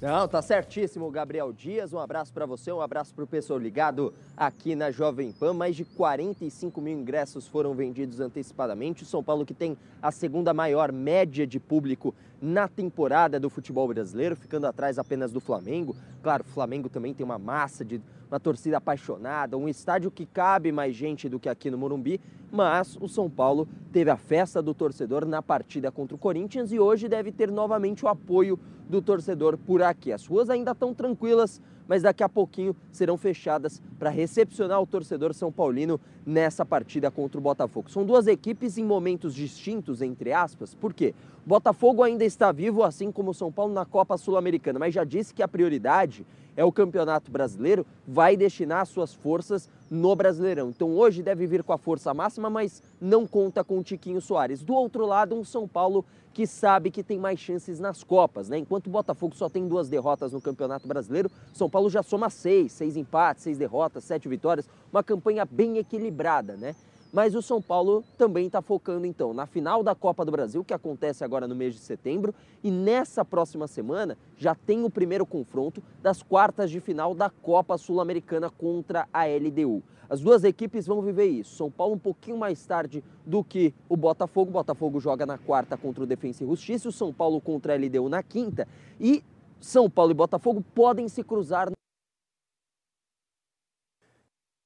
Não, 0.06 0.28
tá 0.28 0.40
certíssimo, 0.40 1.10
Gabriel 1.10 1.52
Dias. 1.52 1.92
Um 1.92 1.98
abraço 1.98 2.32
para 2.32 2.46
você, 2.46 2.72
um 2.72 2.80
abraço 2.80 3.12
para 3.12 3.24
o 3.24 3.28
pessoal 3.28 3.58
ligado 3.58 4.14
aqui 4.38 4.76
na 4.76 4.92
Jovem 4.92 5.32
Pan. 5.32 5.52
Mais 5.52 5.76
de 5.76 5.84
45 5.84 6.80
mil 6.80 6.96
ingressos 6.96 7.48
foram 7.48 7.74
vendidos 7.74 8.20
antecipadamente. 8.20 9.02
O 9.02 9.06
São 9.08 9.24
Paulo 9.24 9.44
que 9.44 9.54
tem 9.56 9.76
a 10.00 10.12
segunda 10.12 10.54
maior 10.54 10.92
média 10.92 11.48
de 11.48 11.60
público 11.60 12.14
na 12.46 12.68
temporada 12.68 13.40
do 13.40 13.50
futebol 13.50 13.88
brasileiro, 13.88 14.36
ficando 14.36 14.68
atrás 14.68 15.00
apenas 15.00 15.32
do 15.32 15.40
Flamengo. 15.40 15.96
Claro, 16.22 16.44
o 16.48 16.52
Flamengo 16.52 16.88
também 16.88 17.12
tem 17.12 17.26
uma 17.26 17.40
massa 17.40 17.84
de 17.84 18.00
uma 18.30 18.40
torcida 18.40 18.78
apaixonada, 18.78 19.58
um 19.58 19.68
estádio 19.68 20.12
que 20.12 20.26
cabe 20.28 20.72
mais 20.72 20.96
gente 20.96 21.28
do 21.28 21.40
que 21.40 21.50
aqui 21.50 21.72
no 21.72 21.78
Morumbi, 21.78 22.22
mas 22.52 22.98
o 23.02 23.08
São 23.08 23.30
Paulo 23.30 23.68
teve 23.92 24.12
a 24.12 24.18
festa 24.18 24.62
do 24.62 24.74
torcedor 24.74 25.26
na 25.26 25.42
partida 25.42 25.92
contra 25.92 26.16
o 26.16 26.20
Corinthians 26.20 26.72
e 26.72 26.80
hoje 26.80 27.08
deve 27.08 27.32
ter 27.32 27.52
novamente 27.52 28.06
o 28.06 28.08
apoio 28.08 28.60
do 28.88 29.02
torcedor 29.02 29.58
por 29.58 29.82
aqui. 29.82 30.12
As 30.12 30.26
ruas 30.28 30.50
ainda 30.50 30.72
estão 30.72 30.94
tranquilas, 30.94 31.60
mas 31.88 32.02
daqui 32.02 32.24
a 32.24 32.30
pouquinho 32.30 32.76
serão 32.92 33.18
fechadas 33.18 33.82
para 33.98 34.10
recepcionar 34.10 34.82
o 34.82 34.88
torcedor 34.88 35.34
são 35.34 35.52
paulino 35.52 36.00
nessa 36.26 36.66
partida 36.66 37.12
contra 37.12 37.38
o 37.38 37.42
Botafogo. 37.42 37.90
São 37.90 38.06
duas 38.06 38.28
equipes 38.28 38.78
em 38.78 38.84
momentos 38.84 39.34
distintos, 39.34 40.02
entre 40.02 40.34
aspas, 40.34 40.74
por 40.74 40.94
quê? 40.94 41.14
O 41.46 41.50
Botafogo 41.50 42.02
ainda 42.02 42.26
está 42.26 42.52
vivo, 42.52 42.84
assim 42.84 43.12
como 43.12 43.32
o 43.32 43.34
São 43.34 43.52
Paulo 43.52 43.74
na 43.74 43.86
Copa 43.86 44.18
Sul-Americana, 44.18 44.80
mas 44.80 44.94
já 44.94 45.04
disse 45.04 45.34
que 45.34 45.44
a 45.44 45.48
prioridade 45.48 46.26
é 46.56 46.64
o 46.64 46.72
Campeonato 46.72 47.32
Brasileiro, 47.32 47.86
vai 48.08 48.38
destinar 48.38 48.86
suas 48.86 49.14
forças 49.14 49.70
no 49.90 50.16
Brasileirão. 50.16 50.70
Então 50.70 50.96
hoje 50.96 51.22
deve 51.22 51.46
vir 51.46 51.64
com 51.64 51.74
a 51.74 51.78
força 51.78 52.14
máxima, 52.14 52.50
mas 52.50 52.82
não 53.00 53.28
conta 53.28 53.64
com 53.64 53.80
o 53.80 53.84
Tiquinho 53.84 54.22
Soares. 54.22 54.64
Do 54.64 54.74
outro 54.74 55.06
lado, 55.06 55.36
um 55.36 55.44
São 55.44 55.68
Paulo 55.68 56.06
que 56.34 56.46
sabe 56.46 56.92
que 56.92 57.02
tem 57.02 57.18
mais 57.18 57.40
chances 57.40 57.80
nas 57.80 58.04
Copas, 58.04 58.50
né? 58.50 58.58
Enquanto 58.58 58.88
o 58.88 58.90
Botafogo 58.90 59.36
só 59.36 59.48
tem 59.48 59.68
duas 59.68 59.88
derrotas 59.88 60.34
no 60.34 60.42
Campeonato 60.42 60.86
Brasileiro, 60.86 61.32
São 61.54 61.70
Paulo 61.70 61.90
já 61.90 62.04
soma 62.04 62.30
seis, 62.30 62.74
seis 62.74 62.98
empates, 62.98 63.44
seis 63.44 63.58
derrotas, 63.58 64.04
sete 64.04 64.28
vitórias, 64.28 64.68
uma 64.92 65.02
campanha 65.02 65.46
bem 65.46 65.78
equilibrada, 65.78 66.58
né? 66.58 66.76
Mas 67.16 67.34
o 67.34 67.42
São 67.42 67.62
Paulo 67.62 68.04
também 68.18 68.48
está 68.48 68.62
focando 68.62 69.06
então 69.06 69.34
na 69.34 69.46
final 69.46 69.82
da 69.82 69.96
Copa 69.96 70.26
do 70.26 70.34
Brasil, 70.34 70.66
que 70.66 70.74
acontece 70.74 71.24
agora 71.24 71.48
no 71.48 71.56
mês 71.56 71.74
de 71.74 71.80
setembro, 71.80 72.36
e 72.62 72.70
nessa 72.70 73.24
próxima 73.24 73.70
semana 73.70 74.18
já 74.36 74.54
tem 74.54 74.84
o 74.84 74.90
primeiro 74.90 75.26
confronto 75.26 75.82
das 76.04 76.22
quartas 76.22 76.70
de 76.70 76.82
final 76.82 77.16
da 77.16 77.30
Copa 77.30 77.78
Sul-Americana 77.78 78.50
contra 78.50 79.08
a 79.14 79.24
LDU. 79.28 79.82
As 80.10 80.20
duas 80.20 80.44
equipes 80.44 80.86
vão 80.86 81.02
viver 81.02 81.28
isso. 81.28 81.56
São 81.56 81.72
Paulo 81.72 81.96
um 81.96 82.00
pouquinho 82.00 82.38
mais 82.38 82.66
tarde 82.66 83.02
do 83.26 83.46
que 83.46 83.74
o 83.88 83.96
Botafogo. 83.96 84.50
O 84.50 84.54
Botafogo 84.54 85.00
joga 85.00 85.26
na 85.26 85.38
quarta 85.38 85.78
contra 85.78 86.04
o 86.04 86.06
Defensa 86.06 86.44
e 86.44 86.48
Justiça, 86.48 86.90
o 86.90 86.92
São 86.92 87.14
Paulo 87.14 87.40
contra 87.40 87.74
a 87.74 87.78
LDU 87.78 88.10
na 88.10 88.22
quinta. 88.22 88.68
E 89.00 89.24
São 89.62 89.90
Paulo 89.90 90.12
e 90.12 90.14
Botafogo 90.14 90.62
podem 90.76 91.08
se 91.08 91.24
cruzar 91.24 91.72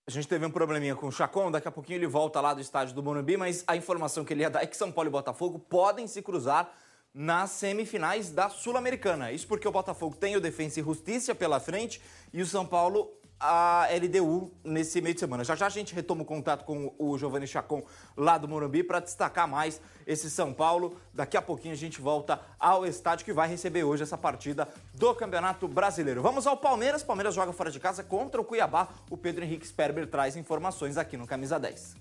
a 0.09 0.11
gente 0.11 0.27
teve 0.27 0.43
um 0.43 0.49
probleminha 0.49 0.95
com 0.95 1.05
o 1.05 1.11
Chacon, 1.11 1.51
daqui 1.51 1.67
a 1.67 1.71
pouquinho 1.71 1.97
ele 1.97 2.07
volta 2.07 2.41
lá 2.41 2.51
do 2.51 2.59
estádio 2.59 2.95
do 2.95 3.03
Morumbi, 3.03 3.37
mas 3.37 3.63
a 3.67 3.77
informação 3.77 4.25
que 4.25 4.33
ele 4.33 4.41
ia 4.41 4.49
dar 4.49 4.63
é 4.63 4.65
que 4.65 4.75
São 4.75 4.91
Paulo 4.91 5.07
e 5.07 5.11
Botafogo 5.11 5.59
podem 5.59 6.07
se 6.07 6.19
cruzar 6.23 6.73
nas 7.13 7.51
semifinais 7.51 8.31
da 8.31 8.49
Sul-Americana. 8.49 9.31
Isso 9.31 9.47
porque 9.47 9.67
o 9.67 9.71
Botafogo 9.71 10.15
tem 10.15 10.35
o 10.35 10.41
Defensa 10.41 10.79
e 10.79 10.83
Justiça 10.83 11.35
pela 11.35 11.59
frente 11.59 12.01
e 12.33 12.41
o 12.41 12.45
São 12.47 12.65
Paulo 12.65 13.18
a 13.39 13.87
LDU 13.91 14.51
nesse 14.63 14.99
meio 15.01 15.13
de 15.13 15.19
semana. 15.19 15.43
Já 15.43 15.55
já 15.55 15.67
a 15.67 15.69
gente 15.69 15.95
retoma 15.95 16.23
o 16.23 16.25
contato 16.25 16.65
com 16.65 16.93
o 16.97 17.17
Giovanni 17.17 17.47
Chacon 17.47 17.83
lá 18.17 18.37
do 18.37 18.47
Morumbi 18.47 18.83
para 18.83 18.99
destacar 18.99 19.47
mais 19.47 19.79
esse 20.05 20.29
São 20.29 20.53
Paulo. 20.53 20.97
Daqui 21.13 21.37
a 21.37 21.41
pouquinho 21.41 21.73
a 21.73 21.77
gente 21.77 22.01
volta 22.01 22.39
ao 22.59 22.85
estádio 22.85 23.25
que 23.25 23.31
vai 23.31 23.47
receber 23.47 23.83
hoje 23.83 24.03
essa 24.03 24.17
partida 24.17 24.67
do 24.93 25.13
Campeonato 25.15 25.67
Brasileiro. 25.67 26.21
Vamos 26.21 26.45
ao 26.45 26.57
Palmeiras. 26.57 27.03
Palmeiras 27.03 27.33
joga 27.33 27.53
fora 27.53 27.71
de 27.71 27.79
casa 27.79 28.03
contra 28.03 28.41
o 28.41 28.43
Cuiabá. 28.43 28.89
O 29.09 29.17
Pedro 29.17 29.43
Henrique 29.43 29.67
Sperber 29.67 30.07
traz 30.07 30.35
informações 30.35 30.97
aqui 30.97 31.15
no 31.15 31.25
Camisa 31.25 31.59
10. 31.59 31.95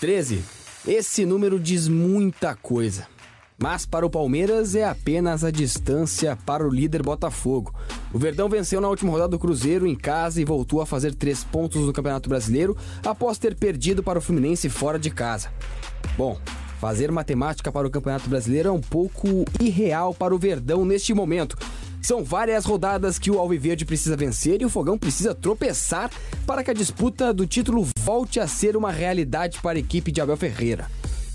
13. 0.00 0.44
Esse 0.86 1.26
número 1.26 1.58
diz 1.58 1.88
muita 1.88 2.54
coisa. 2.54 3.15
Mas 3.58 3.86
para 3.86 4.04
o 4.04 4.10
Palmeiras 4.10 4.74
é 4.74 4.84
apenas 4.84 5.42
a 5.42 5.50
distância 5.50 6.36
para 6.44 6.66
o 6.66 6.70
líder 6.70 7.02
Botafogo. 7.02 7.74
O 8.12 8.18
Verdão 8.18 8.50
venceu 8.50 8.82
na 8.82 8.88
última 8.88 9.10
rodada 9.10 9.30
do 9.30 9.38
Cruzeiro 9.38 9.86
em 9.86 9.94
casa 9.94 10.40
e 10.40 10.44
voltou 10.44 10.82
a 10.82 10.86
fazer 10.86 11.14
três 11.14 11.42
pontos 11.42 11.86
no 11.86 11.92
Campeonato 11.92 12.28
Brasileiro 12.28 12.76
após 13.04 13.38
ter 13.38 13.54
perdido 13.54 14.02
para 14.02 14.18
o 14.18 14.22
Fluminense 14.22 14.68
fora 14.68 14.98
de 14.98 15.08
casa. 15.08 15.50
Bom, 16.18 16.38
fazer 16.78 17.10
matemática 17.10 17.72
para 17.72 17.86
o 17.86 17.90
Campeonato 17.90 18.28
Brasileiro 18.28 18.68
é 18.68 18.72
um 18.72 18.80
pouco 18.80 19.46
irreal 19.58 20.12
para 20.12 20.34
o 20.34 20.38
Verdão 20.38 20.84
neste 20.84 21.14
momento. 21.14 21.56
São 22.02 22.22
várias 22.22 22.66
rodadas 22.66 23.18
que 23.18 23.30
o 23.30 23.38
Alviverde 23.38 23.86
precisa 23.86 24.16
vencer 24.16 24.60
e 24.60 24.66
o 24.66 24.70
Fogão 24.70 24.98
precisa 24.98 25.34
tropeçar 25.34 26.10
para 26.46 26.62
que 26.62 26.70
a 26.70 26.74
disputa 26.74 27.32
do 27.32 27.46
título 27.46 27.88
volte 28.00 28.38
a 28.38 28.46
ser 28.46 28.76
uma 28.76 28.92
realidade 28.92 29.58
para 29.62 29.78
a 29.78 29.80
equipe 29.80 30.12
de 30.12 30.20
Abel 30.20 30.36
Ferreira. 30.36 30.88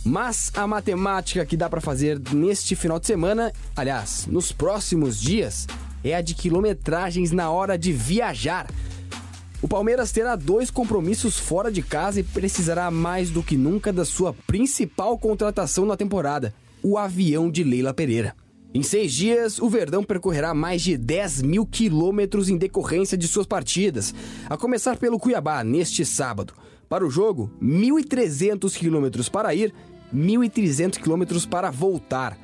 Mas 0.04 0.52
a 0.56 0.66
matemática 0.66 1.46
que 1.46 1.56
dá 1.56 1.70
para 1.70 1.80
fazer 1.80 2.20
neste 2.34 2.76
final 2.76 3.00
de 3.00 3.06
semana, 3.06 3.54
aliás, 3.76 4.26
nos 4.26 4.52
próximos 4.52 5.22
dias, 5.22 5.68
é 6.04 6.16
a 6.16 6.22
de 6.22 6.34
quilometragens 6.34 7.32
na 7.32 7.52
hora 7.52 7.78
de 7.78 7.94
viajar. 7.94 8.68
O 9.62 9.68
Palmeiras 9.68 10.12
terá 10.12 10.36
dois 10.36 10.72
compromissos 10.72 11.38
fora 11.38 11.72
de 11.72 11.84
casa 11.84 12.20
e 12.20 12.24
precisará 12.24 12.90
mais 12.90 13.30
do 13.30 13.44
que 13.44 13.56
nunca 13.56 13.94
da 13.94 14.04
sua 14.04 14.34
principal 14.48 15.20
contratação 15.20 15.86
na 15.86 15.96
temporada, 15.96 16.52
o 16.82 16.98
avião 16.98 17.52
de 17.52 17.64
Leila 17.64 17.94
Pereira. 17.94 18.36
Em 18.74 18.82
seis 18.82 19.14
dias, 19.14 19.60
o 19.60 19.70
Verdão 19.70 20.04
percorrerá 20.04 20.54
mais 20.54 20.82
de 20.82 20.98
10 20.98 21.44
mil 21.44 21.66
quilômetros 21.66 22.50
em 22.50 22.58
decorrência 22.58 23.16
de 23.16 23.28
suas 23.28 23.46
partidas, 23.46 24.16
a 24.50 24.58
começar 24.58 24.98
pelo 24.98 25.20
Cuiabá 25.20 25.64
neste 25.64 26.04
sábado. 26.06 26.54
Para 26.90 27.06
o 27.06 27.10
jogo, 27.10 27.52
1.300 27.62 28.76
quilômetros 28.76 29.30
para 29.30 29.54
ir 29.54 29.74
1.300 30.14 30.98
quilômetros 30.98 31.46
para 31.46 31.70
voltar. 31.70 32.38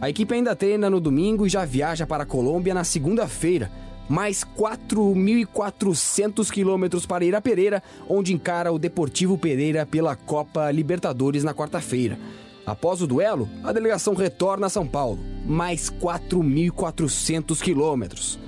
A 0.00 0.08
equipe 0.08 0.34
ainda 0.34 0.54
treina 0.54 0.88
no 0.88 1.00
domingo 1.00 1.46
e 1.46 1.48
já 1.48 1.64
viaja 1.64 2.06
para 2.06 2.22
a 2.22 2.26
Colômbia 2.26 2.72
na 2.72 2.84
segunda-feira. 2.84 3.70
Mais 4.08 4.44
4.400 4.56 6.50
quilômetros 6.50 7.04
para 7.04 7.24
ir 7.24 7.34
a 7.34 7.40
Pereira, 7.40 7.82
onde 8.08 8.32
encara 8.32 8.72
o 8.72 8.78
Deportivo 8.78 9.36
Pereira 9.36 9.84
pela 9.84 10.16
Copa 10.16 10.70
Libertadores 10.70 11.44
na 11.44 11.52
quarta-feira. 11.52 12.18
Após 12.64 13.02
o 13.02 13.06
duelo, 13.06 13.48
a 13.64 13.72
delegação 13.72 14.14
retorna 14.14 14.66
a 14.66 14.70
São 14.70 14.86
Paulo, 14.86 15.18
mais 15.46 15.90
4.400 15.90 17.60
quilômetros. 17.60 18.38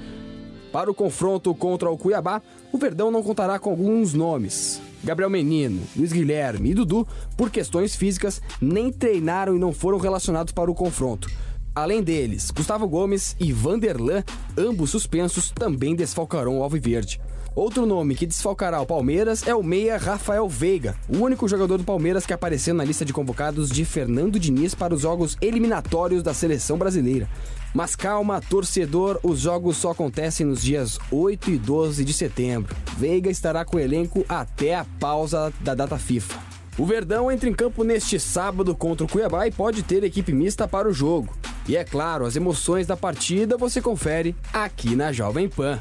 Para 0.73 0.91
o 0.91 0.95
confronto 0.95 1.55
contra 1.55 1.91
o 1.91 1.99
Cuiabá, 1.99 2.41
o 2.71 2.79
Verdão 2.79 3.11
não 3.11 3.23
contará 3.23 3.59
com 3.59 3.71
alguns 3.71 4.15
nomes. 4.15 4.81
Gabriel 5.03 5.31
Menino, 5.31 5.83
Luiz 5.97 6.13
Guilherme 6.13 6.71
e 6.71 6.75
Dudu, 6.75 7.07
por 7.37 7.51
questões 7.51 7.97
físicas, 7.97 8.41
nem 8.61 8.93
treinaram 8.93 9.57
e 9.57 9.59
não 9.59 9.73
foram 9.73 9.99
relacionados 9.99 10.53
para 10.53 10.71
o 10.71 10.75
confronto. 10.75 11.29
Além 11.75 12.03
deles, 12.03 12.51
Gustavo 12.51 12.89
Gomes 12.89 13.37
e 13.39 13.53
Vanderlan, 13.53 14.25
ambos 14.59 14.91
suspensos, 14.91 15.51
também 15.51 15.95
desfalcarão 15.95 16.59
o 16.59 16.63
Alviverde. 16.63 17.21
Outro 17.55 17.85
nome 17.85 18.15
que 18.15 18.27
desfalcará 18.27 18.81
o 18.81 18.87
Palmeiras 18.87 19.47
é 19.47 19.55
o 19.55 19.63
meia 19.63 19.97
Rafael 19.97 20.49
Veiga, 20.49 20.97
o 21.09 21.19
único 21.19 21.49
jogador 21.49 21.79
do 21.79 21.85
Palmeiras 21.85 22.25
que 22.25 22.33
apareceu 22.33 22.73
na 22.75 22.85
lista 22.85 23.05
de 23.05 23.13
convocados 23.13 23.69
de 23.69 23.85
Fernando 23.85 24.39
Diniz 24.39 24.75
para 24.75 24.95
os 24.95 25.01
jogos 25.01 25.37
eliminatórios 25.41 26.23
da 26.23 26.33
seleção 26.33 26.79
brasileira. 26.79 27.29
Mas 27.73 27.95
calma, 27.95 28.41
torcedor, 28.41 29.21
os 29.23 29.41
jogos 29.41 29.77
só 29.77 29.93
acontecem 29.93 30.45
nos 30.45 30.61
dias 30.61 30.99
8 31.11 31.51
e 31.51 31.59
12 31.59 32.05
de 32.05 32.13
setembro. 32.13 32.77
Veiga 32.97 33.31
estará 33.31 33.65
com 33.65 33.77
o 33.77 33.81
elenco 33.81 34.25
até 34.29 34.75
a 34.75 34.85
pausa 34.99 35.53
da 35.61 35.75
data 35.75 35.97
FIFA. 35.97 36.41
O 36.77 36.85
Verdão 36.85 37.31
entra 37.31 37.49
em 37.49 37.55
campo 37.55 37.85
neste 37.85 38.19
sábado 38.19 38.75
contra 38.75 39.05
o 39.05 39.09
Cuiabá 39.09 39.47
e 39.47 39.53
pode 39.53 39.83
ter 39.83 40.03
equipe 40.03 40.33
mista 40.33 40.67
para 40.67 40.89
o 40.89 40.93
jogo. 40.93 41.33
E 41.69 41.77
é 41.77 41.85
claro, 41.85 42.25
as 42.25 42.35
emoções 42.35 42.87
da 42.87 42.97
partida 42.97 43.57
você 43.57 43.81
confere 43.81 44.35
aqui 44.53 44.97
na 44.97 45.13
Jovem 45.13 45.49
Pan. 45.49 45.79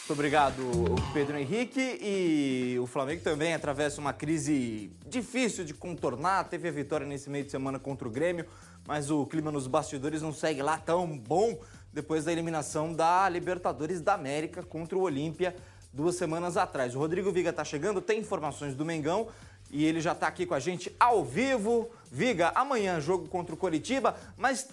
Muito 0.00 0.18
obrigado, 0.18 0.62
Pedro 1.12 1.38
Henrique. 1.38 1.98
E 2.02 2.76
o 2.80 2.86
Flamengo 2.86 3.22
também 3.22 3.54
atravessa 3.54 4.00
uma 4.00 4.12
crise 4.12 4.90
difícil 5.06 5.64
de 5.64 5.72
contornar. 5.72 6.44
Teve 6.44 6.68
a 6.68 6.72
vitória 6.72 7.06
nesse 7.06 7.30
meio 7.30 7.44
de 7.44 7.50
semana 7.50 7.78
contra 7.78 8.08
o 8.08 8.10
Grêmio 8.10 8.44
mas 8.86 9.10
o 9.10 9.26
clima 9.26 9.50
nos 9.52 9.66
bastidores 9.66 10.22
não 10.22 10.32
segue 10.32 10.62
lá 10.62 10.78
tão 10.78 11.18
bom 11.18 11.58
depois 11.92 12.24
da 12.24 12.32
eliminação 12.32 12.92
da 12.92 13.28
Libertadores 13.28 14.00
da 14.00 14.14
América 14.14 14.62
contra 14.62 14.96
o 14.96 15.02
Olímpia 15.02 15.54
duas 15.92 16.16
semanas 16.16 16.56
atrás. 16.56 16.94
O 16.94 16.98
Rodrigo 16.98 17.30
Viga 17.30 17.50
está 17.50 17.64
chegando, 17.64 18.00
tem 18.00 18.20
informações 18.20 18.74
do 18.74 18.84
Mengão 18.84 19.28
e 19.70 19.84
ele 19.84 20.00
já 20.00 20.12
está 20.12 20.26
aqui 20.26 20.46
com 20.46 20.54
a 20.54 20.60
gente 20.60 20.94
ao 20.98 21.24
vivo. 21.24 21.90
Viga, 22.10 22.50
amanhã 22.54 23.00
jogo 23.00 23.28
contra 23.28 23.54
o 23.54 23.58
Coritiba, 23.58 24.16
mas 24.36 24.68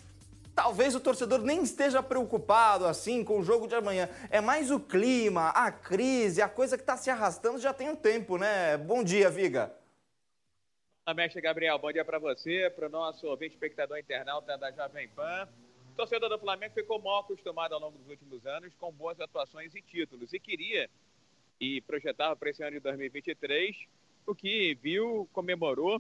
talvez 0.56 0.96
o 0.96 1.00
torcedor 1.00 1.42
nem 1.42 1.64
esteja 1.64 2.02
preocupado 2.02 2.86
assim 2.86 3.24
com 3.24 3.40
o 3.40 3.44
jogo 3.44 3.68
de 3.68 3.76
amanhã. 3.76 4.10
É 4.30 4.40
mais 4.40 4.72
o 4.72 4.80
clima, 4.80 5.50
a 5.50 5.72
crise, 5.72 6.42
a 6.42 6.50
coisa 6.50 6.78
que 6.78 6.84
está 6.84 6.96
se 6.96 7.10
arrastando 7.10 7.60
já 7.60 7.74
tem 7.74 7.90
um 7.90 7.96
tempo, 7.96 8.38
né? 8.38 8.78
Bom 8.78 9.04
dia, 9.04 9.30
Viga. 9.30 9.79
Olá, 11.10 11.16
mestre 11.16 11.42
Gabriel. 11.42 11.80
Bom 11.80 11.92
dia 11.92 12.06
para 12.06 12.20
você, 12.20 12.70
para 12.70 12.86
o 12.86 12.90
nosso 12.92 13.26
ouvinte 13.26 13.56
espectador 13.56 13.98
internauta 13.98 14.56
da 14.56 14.72
Jovem 14.72 15.08
Pan. 15.08 15.50
O 15.92 15.96
torcedor 15.96 16.30
do 16.30 16.38
Flamengo 16.38 16.76
ficou 16.76 17.02
mal 17.02 17.22
acostumado 17.22 17.74
ao 17.74 17.82
longo 17.82 17.98
dos 17.98 18.08
últimos 18.08 18.46
anos 18.46 18.72
com 18.76 18.92
boas 18.92 19.20
atuações 19.20 19.74
e 19.74 19.82
títulos 19.82 20.32
e 20.34 20.40
queria 20.40 20.88
e 21.60 21.82
projetava 21.82 22.36
para 22.36 22.52
esse 22.52 22.62
ano 22.62 22.74
de 22.74 22.80
2023 22.82 23.76
o 24.28 24.36
que 24.36 24.76
viu, 24.76 25.28
comemorou 25.34 26.00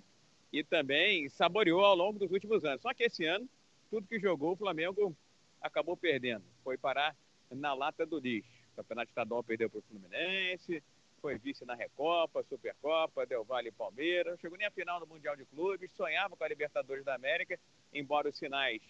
e 0.53 0.63
também 0.63 1.27
saboreou 1.27 1.83
ao 1.83 1.95
longo 1.95 2.19
dos 2.19 2.31
últimos 2.31 2.63
anos. 2.63 2.83
Só 2.83 2.93
que 2.93 3.05
esse 3.05 3.25
ano, 3.25 3.49
tudo 3.89 4.07
que 4.07 4.19
jogou, 4.19 4.51
o 4.51 4.57
Flamengo 4.57 5.17
acabou 5.59 5.97
perdendo. 5.97 6.43
Foi 6.63 6.77
parar 6.77 7.15
na 7.49 7.73
lata 7.73 8.05
do 8.05 8.19
lixo. 8.19 8.51
O 8.73 8.75
Campeonato 8.75 9.09
Estadual 9.09 9.43
perdeu 9.43 9.71
para 9.71 9.79
o 9.79 9.83
Fluminense, 9.89 10.83
foi 11.19 11.37
vice 11.37 11.65
na 11.65 11.75
Recopa, 11.75 12.43
Supercopa, 12.43 13.25
Del 13.25 13.43
Valle 13.43 13.69
e 13.69 13.71
Palmeiras. 13.71 14.33
Não 14.33 14.39
chegou 14.39 14.57
nem 14.57 14.67
a 14.67 14.71
final 14.71 14.99
no 14.99 15.07
Mundial 15.07 15.35
de 15.35 15.45
Clubes, 15.45 15.91
sonhava 15.91 16.35
com 16.35 16.43
a 16.43 16.47
Libertadores 16.47 17.05
da 17.05 17.15
América, 17.15 17.59
embora 17.93 18.29
os 18.29 18.37
sinais 18.37 18.81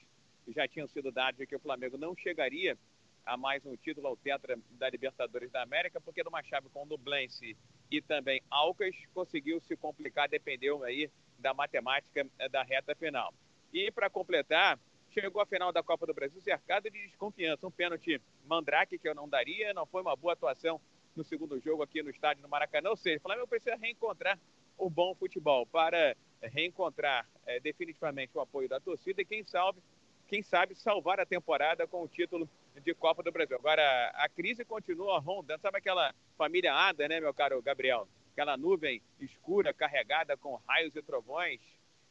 já 0.47 0.67
tinham 0.67 0.87
sido 0.87 1.11
dados 1.11 1.37
de 1.37 1.45
que 1.45 1.55
o 1.55 1.59
Flamengo 1.59 1.97
não 1.97 2.15
chegaria 2.15 2.77
a 3.25 3.37
mais 3.37 3.63
um 3.65 3.75
título 3.75 4.07
ao 4.07 4.17
tetra 4.17 4.57
da 4.71 4.89
Libertadores 4.89 5.51
da 5.51 5.61
América, 5.61 6.01
porque 6.01 6.23
numa 6.23 6.41
chave 6.41 6.69
com 6.69 6.83
o 6.83 6.85
Nublense 6.85 7.55
e 7.91 8.01
também 8.01 8.41
Alcas 8.49 8.95
conseguiu 9.13 9.59
se 9.61 9.75
complicar, 9.75 10.27
dependeu 10.27 10.83
aí 10.83 11.09
da 11.37 11.53
matemática 11.53 12.25
eh, 12.39 12.49
da 12.49 12.63
reta 12.63 12.95
final. 12.95 13.33
E 13.71 13.91
para 13.91 14.09
completar, 14.09 14.79
chegou 15.11 15.41
a 15.41 15.45
final 15.45 15.71
da 15.71 15.83
Copa 15.83 16.05
do 16.05 16.13
Brasil 16.13 16.41
cercado 16.41 16.89
de 16.89 17.07
desconfiança. 17.07 17.67
Um 17.67 17.71
pênalti 17.71 18.21
mandrake 18.45 18.97
que 18.97 19.07
eu 19.07 19.15
não 19.15 19.27
daria, 19.27 19.73
não 19.73 19.85
foi 19.85 20.01
uma 20.01 20.15
boa 20.15 20.33
atuação 20.33 20.81
no 21.19 21.25
segundo 21.25 21.59
jogo 21.59 21.83
aqui 21.83 22.01
no 22.01 22.09
estádio 22.09 22.41
no 22.41 22.47
Maracanã. 22.47 22.89
Ou 22.89 22.95
seja, 22.95 23.17
o 23.17 23.21
Flamengo 23.21 23.47
precisa 23.47 23.75
reencontrar 23.75 24.39
o 24.77 24.89
bom 24.89 25.13
futebol 25.13 25.65
para 25.65 26.15
reencontrar 26.41 27.27
é, 27.45 27.59
definitivamente 27.59 28.31
o 28.37 28.39
apoio 28.39 28.69
da 28.69 28.79
torcida 28.79 29.21
e 29.21 29.25
quem 29.25 29.43
sabe, 29.43 29.79
quem 30.29 30.41
sabe 30.41 30.73
salvar 30.75 31.19
a 31.19 31.25
temporada 31.25 31.85
com 31.85 32.01
o 32.01 32.07
título 32.07 32.49
de 32.81 32.93
Copa 32.93 33.21
do 33.21 33.33
Brasil. 33.33 33.57
Agora, 33.57 33.83
a 34.15 34.29
crise 34.29 34.63
continua 34.63 35.19
rondando. 35.19 35.61
Sabe 35.61 35.77
aquela 35.77 36.15
família 36.37 36.73
Ada, 36.73 37.09
né, 37.09 37.19
meu 37.19 37.33
caro 37.33 37.61
Gabriel? 37.61 38.07
Aquela 38.31 38.55
nuvem 38.55 39.01
escura 39.19 39.73
carregada 39.73 40.37
com 40.37 40.55
raios 40.65 40.95
e 40.95 41.01
trovões 41.01 41.59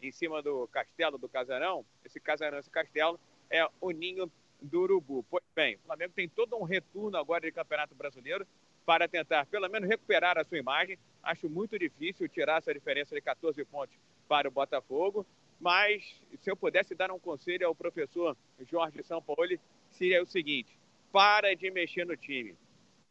em 0.03 0.13
cima 0.13 0.43
do 0.43 0.69
castelo 0.69 1.17
do 1.17 1.31
Casarão. 1.31 1.83
Esse 2.05 2.21
casarão, 2.21 2.59
esse 2.59 2.69
castelo 2.69 3.19
é 3.49 3.67
o 3.81 3.91
ninho 3.91 4.31
do 4.61 4.83
Urubu. 4.83 5.25
Pois 5.31 5.45
bem, 5.55 5.77
o 5.77 5.87
Flamengo 5.87 6.13
tem 6.15 6.29
todo 6.29 6.55
um 6.57 6.65
retorno 6.65 7.17
agora 7.17 7.41
de 7.41 7.53
Campeonato 7.53 7.95
Brasileiro 7.95 8.47
para 8.89 9.07
tentar, 9.07 9.45
pelo 9.45 9.69
menos, 9.69 9.87
recuperar 9.87 10.39
a 10.39 10.45
sua 10.47 10.57
imagem. 10.57 10.99
Acho 11.23 11.47
muito 11.47 11.79
difícil 11.79 12.27
tirar 12.27 12.57
essa 12.57 12.73
diferença 12.73 13.15
de 13.15 13.21
14 13.21 13.63
pontos 13.67 13.95
para 14.27 14.49
o 14.49 14.51
Botafogo. 14.51 15.27
Mas, 15.61 16.19
se 16.41 16.51
eu 16.51 16.57
pudesse 16.57 16.95
dar 16.95 17.11
um 17.11 17.19
conselho 17.19 17.67
ao 17.67 17.75
professor 17.75 18.35
Jorge 18.67 19.03
Sampaoli, 19.03 19.61
seria 19.91 20.23
o 20.23 20.27
seguinte: 20.27 20.75
para 21.13 21.55
de 21.55 21.71
mexer 21.71 22.07
no 22.07 22.17
time. 22.17 22.57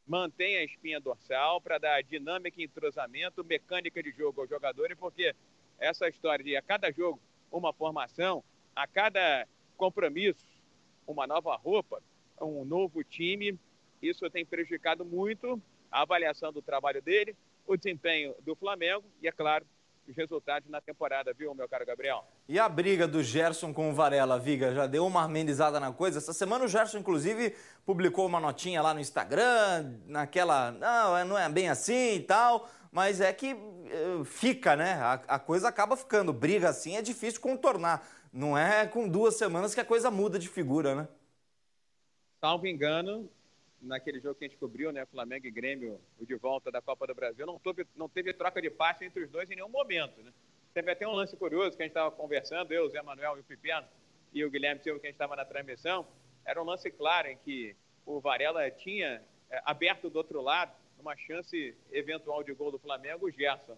Mantenha 0.08 0.62
a 0.62 0.64
espinha 0.64 1.00
dorsal 1.00 1.62
para 1.62 1.78
dar 1.78 2.02
dinâmica, 2.02 2.60
entrosamento, 2.60 3.46
mecânica 3.46 4.02
de 4.02 4.10
jogo 4.10 4.42
aos 4.42 4.50
jogadores, 4.50 4.98
porque 4.98 5.36
essa 5.78 6.10
história 6.10 6.44
de 6.44 6.56
a 6.56 6.62
cada 6.64 6.92
jogo 6.92 7.20
uma 7.52 7.72
formação, 7.72 8.44
a 8.76 8.88
cada 8.88 9.48
compromisso 9.76 10.44
uma 11.06 11.28
nova 11.28 11.56
roupa, 11.56 12.02
um 12.42 12.66
novo 12.66 13.04
time, 13.04 13.60
isso 14.02 14.30
tem 14.30 14.46
prejudicado 14.46 15.04
muito 15.06 15.62
a 15.92 16.02
avaliação 16.02 16.52
do 16.52 16.62
trabalho 16.62 17.02
dele, 17.02 17.36
o 17.66 17.76
desempenho 17.76 18.36
do 18.42 18.56
Flamengo 18.56 19.04
e, 19.22 19.28
é 19.28 19.32
claro, 19.32 19.66
os 20.08 20.16
resultados 20.16 20.70
na 20.70 20.80
temporada, 20.80 21.34
viu, 21.34 21.54
meu 21.54 21.68
caro 21.68 21.86
Gabriel? 21.86 22.26
E 22.48 22.58
a 22.58 22.70
briga 22.70 23.08
do 23.08 23.22
Gerson 23.22 23.74
com 23.74 23.90
o 23.90 23.94
Varela, 23.94 24.40
Viga, 24.40 24.74
já 24.74 24.88
deu 24.88 25.06
uma 25.06 25.24
amenizada 25.24 25.80
na 25.80 25.92
coisa? 25.92 26.20
Essa 26.20 26.34
semana 26.34 26.64
o 26.64 26.68
Gerson, 26.68 27.00
inclusive, 27.00 27.56
publicou 27.86 28.26
uma 28.26 28.40
notinha 28.40 28.82
lá 28.82 28.94
no 28.94 29.02
Instagram, 29.02 29.98
naquela, 30.06 30.72
não, 30.72 31.18
é, 31.18 31.24
não 31.26 31.38
é 31.38 31.50
bem 31.50 31.70
assim 31.70 32.16
e 32.16 32.20
tal, 32.22 32.70
mas 32.90 33.20
é 33.20 33.34
que 33.34 33.54
uh, 33.54 34.24
fica, 34.24 34.76
né? 34.76 34.94
A, 34.94 35.14
a 35.28 35.40
coisa 35.40 35.68
acaba 35.68 35.98
ficando. 35.98 36.32
Briga 36.32 36.70
assim 36.70 36.96
é 36.96 37.02
difícil 37.02 37.42
contornar. 37.42 38.08
Não 38.32 38.58
é 38.58 38.88
com 38.88 39.10
duas 39.10 39.36
semanas 39.36 39.74
que 39.74 39.82
a 39.82 39.86
coisa 39.86 40.10
muda 40.10 40.40
de 40.40 40.48
figura, 40.48 40.96
né? 40.96 41.08
Salvo 42.40 42.68
engano, 42.68 43.30
naquele 43.82 44.20
jogo 44.20 44.36
que 44.36 44.46
a 44.46 44.48
gente 44.48 44.58
cobriu, 44.58 44.92
né, 44.92 45.06
Flamengo 45.06 45.46
e 45.46 45.52
Grêmio, 45.52 46.00
o 46.20 46.26
de 46.26 46.36
volta 46.36 46.72
da 46.72 46.82
Copa 46.82 47.06
do 47.08 47.14
Brasil, 47.14 47.46
não 47.46 47.60
teve, 47.60 47.88
não 47.96 48.10
teve 48.10 48.34
troca 48.34 48.62
de 48.62 48.70
passe 48.70 49.06
entre 49.06 49.24
os 49.24 49.30
dois 49.30 49.50
em 49.50 49.56
nenhum 49.56 49.70
momento, 49.70 50.22
né? 50.22 50.32
Teve 50.74 50.92
até 50.92 51.08
um 51.08 51.14
lance 51.14 51.36
curioso 51.36 51.76
que 51.76 51.84
a 51.84 51.86
gente 51.86 51.92
estava 51.92 52.12
conversando, 52.12 52.72
eu, 52.72 52.86
o 52.86 52.90
Zé 52.90 53.02
Manuel 53.02 53.38
e 53.38 53.40
o 53.40 53.44
Pipeno, 53.44 53.88
e 54.34 54.44
o 54.44 54.50
Guilherme 54.50 54.82
Silva, 54.82 55.00
que 55.00 55.08
a 55.08 55.10
gente 55.10 55.16
estava 55.16 55.36
na 55.36 55.46
transmissão, 55.46 56.06
era 56.46 56.62
um 56.62 56.66
lance 56.66 56.90
claro 56.92 57.28
em 57.28 57.38
que 57.38 57.76
o 58.06 58.20
Varela 58.20 58.70
tinha 58.72 59.22
é, 59.50 59.62
aberto 59.66 60.10
do 60.10 60.18
outro 60.18 60.42
lado 60.42 60.72
uma 61.00 61.16
chance 61.16 61.76
eventual 61.92 62.44
de 62.44 62.54
gol 62.54 62.72
do 62.72 62.80
Flamengo, 62.80 63.28
o 63.28 63.32
Gerson. 63.32 63.78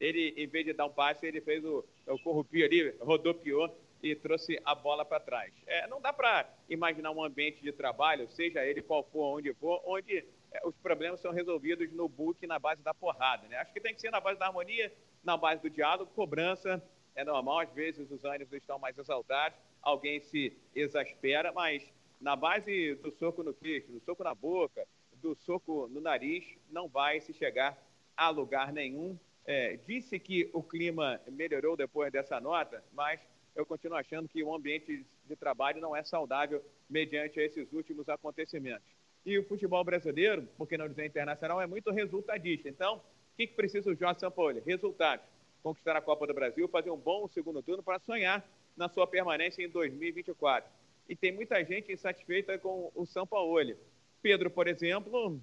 Ele, 0.00 0.34
em 0.36 0.46
vez 0.46 0.64
de 0.64 0.72
dar 0.72 0.86
um 0.86 0.92
passe, 0.92 1.26
ele 1.26 1.40
fez 1.40 1.64
o, 1.64 1.84
o 2.06 2.18
corrupio 2.18 2.64
ali, 2.64 2.90
rodopiou 3.00 3.74
e 4.04 4.14
trouxe 4.14 4.60
a 4.66 4.74
bola 4.74 5.02
para 5.02 5.18
trás. 5.18 5.50
É, 5.66 5.86
não 5.86 5.98
dá 5.98 6.12
para 6.12 6.46
imaginar 6.68 7.10
um 7.10 7.24
ambiente 7.24 7.62
de 7.62 7.72
trabalho, 7.72 8.28
seja 8.28 8.62
ele 8.62 8.82
qual 8.82 9.02
for, 9.02 9.38
onde 9.38 9.54
for, 9.54 9.80
onde 9.86 10.18
é, 10.52 10.60
os 10.66 10.76
problemas 10.76 11.20
são 11.20 11.32
resolvidos 11.32 11.90
no 11.90 12.06
book, 12.06 12.46
na 12.46 12.58
base 12.58 12.82
da 12.82 12.92
porrada. 12.92 13.48
Né? 13.48 13.56
Acho 13.56 13.72
que 13.72 13.80
tem 13.80 13.94
que 13.94 14.02
ser 14.02 14.10
na 14.10 14.20
base 14.20 14.38
da 14.38 14.46
harmonia, 14.46 14.92
na 15.24 15.38
base 15.38 15.62
do 15.62 15.70
diálogo, 15.70 16.12
cobrança. 16.14 16.82
É 17.16 17.24
normal, 17.24 17.60
às 17.60 17.72
vezes 17.72 18.10
os 18.10 18.24
ânimos 18.24 18.52
estão 18.52 18.78
mais 18.78 18.98
exaltados, 18.98 19.58
alguém 19.80 20.20
se 20.20 20.54
exaspera, 20.74 21.50
mas 21.50 21.82
na 22.20 22.36
base 22.36 22.96
do 22.96 23.10
soco 23.12 23.42
no 23.42 23.54
queixo, 23.54 23.90
do 23.90 24.00
soco 24.00 24.22
na 24.22 24.34
boca, 24.34 24.86
do 25.14 25.34
soco 25.34 25.88
no 25.88 26.00
nariz, 26.00 26.44
não 26.70 26.88
vai 26.88 27.20
se 27.20 27.32
chegar 27.32 27.78
a 28.14 28.28
lugar 28.28 28.70
nenhum. 28.70 29.18
É, 29.46 29.78
disse 29.86 30.18
que 30.18 30.50
o 30.52 30.62
clima 30.62 31.20
melhorou 31.30 31.76
depois 31.76 32.12
dessa 32.12 32.40
nota, 32.40 32.82
mas 32.92 33.20
eu 33.54 33.64
continuo 33.64 33.96
achando 33.96 34.28
que 34.28 34.42
o 34.42 34.54
ambiente 34.54 35.06
de 35.24 35.36
trabalho 35.36 35.80
não 35.80 35.94
é 35.94 36.02
saudável 36.02 36.62
mediante 36.88 37.38
esses 37.38 37.72
últimos 37.72 38.08
acontecimentos. 38.08 38.86
E 39.24 39.38
o 39.38 39.44
futebol 39.44 39.82
brasileiro, 39.84 40.42
por 40.58 40.68
que 40.68 40.76
não 40.76 40.88
dizer 40.88 41.06
internacional, 41.06 41.60
é 41.60 41.66
muito 41.66 41.90
resultadista. 41.90 42.68
Então, 42.68 42.96
o 42.96 43.36
que, 43.36 43.46
precisa 43.46 43.90
o 43.90 43.94
Jorge 43.94 44.20
Sampaoli? 44.20 44.60
Resultados. 44.66 45.24
Conquistar 45.62 45.96
a 45.96 46.00
Copa 46.00 46.26
do 46.26 46.34
Brasil, 46.34 46.68
fazer 46.68 46.90
um 46.90 46.96
bom 46.96 47.26
segundo 47.28 47.62
turno 47.62 47.82
para 47.82 47.98
sonhar 48.00 48.46
na 48.76 48.88
sua 48.88 49.06
permanência 49.06 49.64
em 49.64 49.68
2024. 49.68 50.68
E 51.08 51.16
tem 51.16 51.32
muita 51.32 51.64
gente 51.64 51.92
insatisfeita 51.92 52.58
com 52.58 52.90
o 52.94 53.06
Sampaoli. 53.06 53.76
Pedro, 54.20 54.50
por 54.50 54.68
exemplo, 54.68 55.40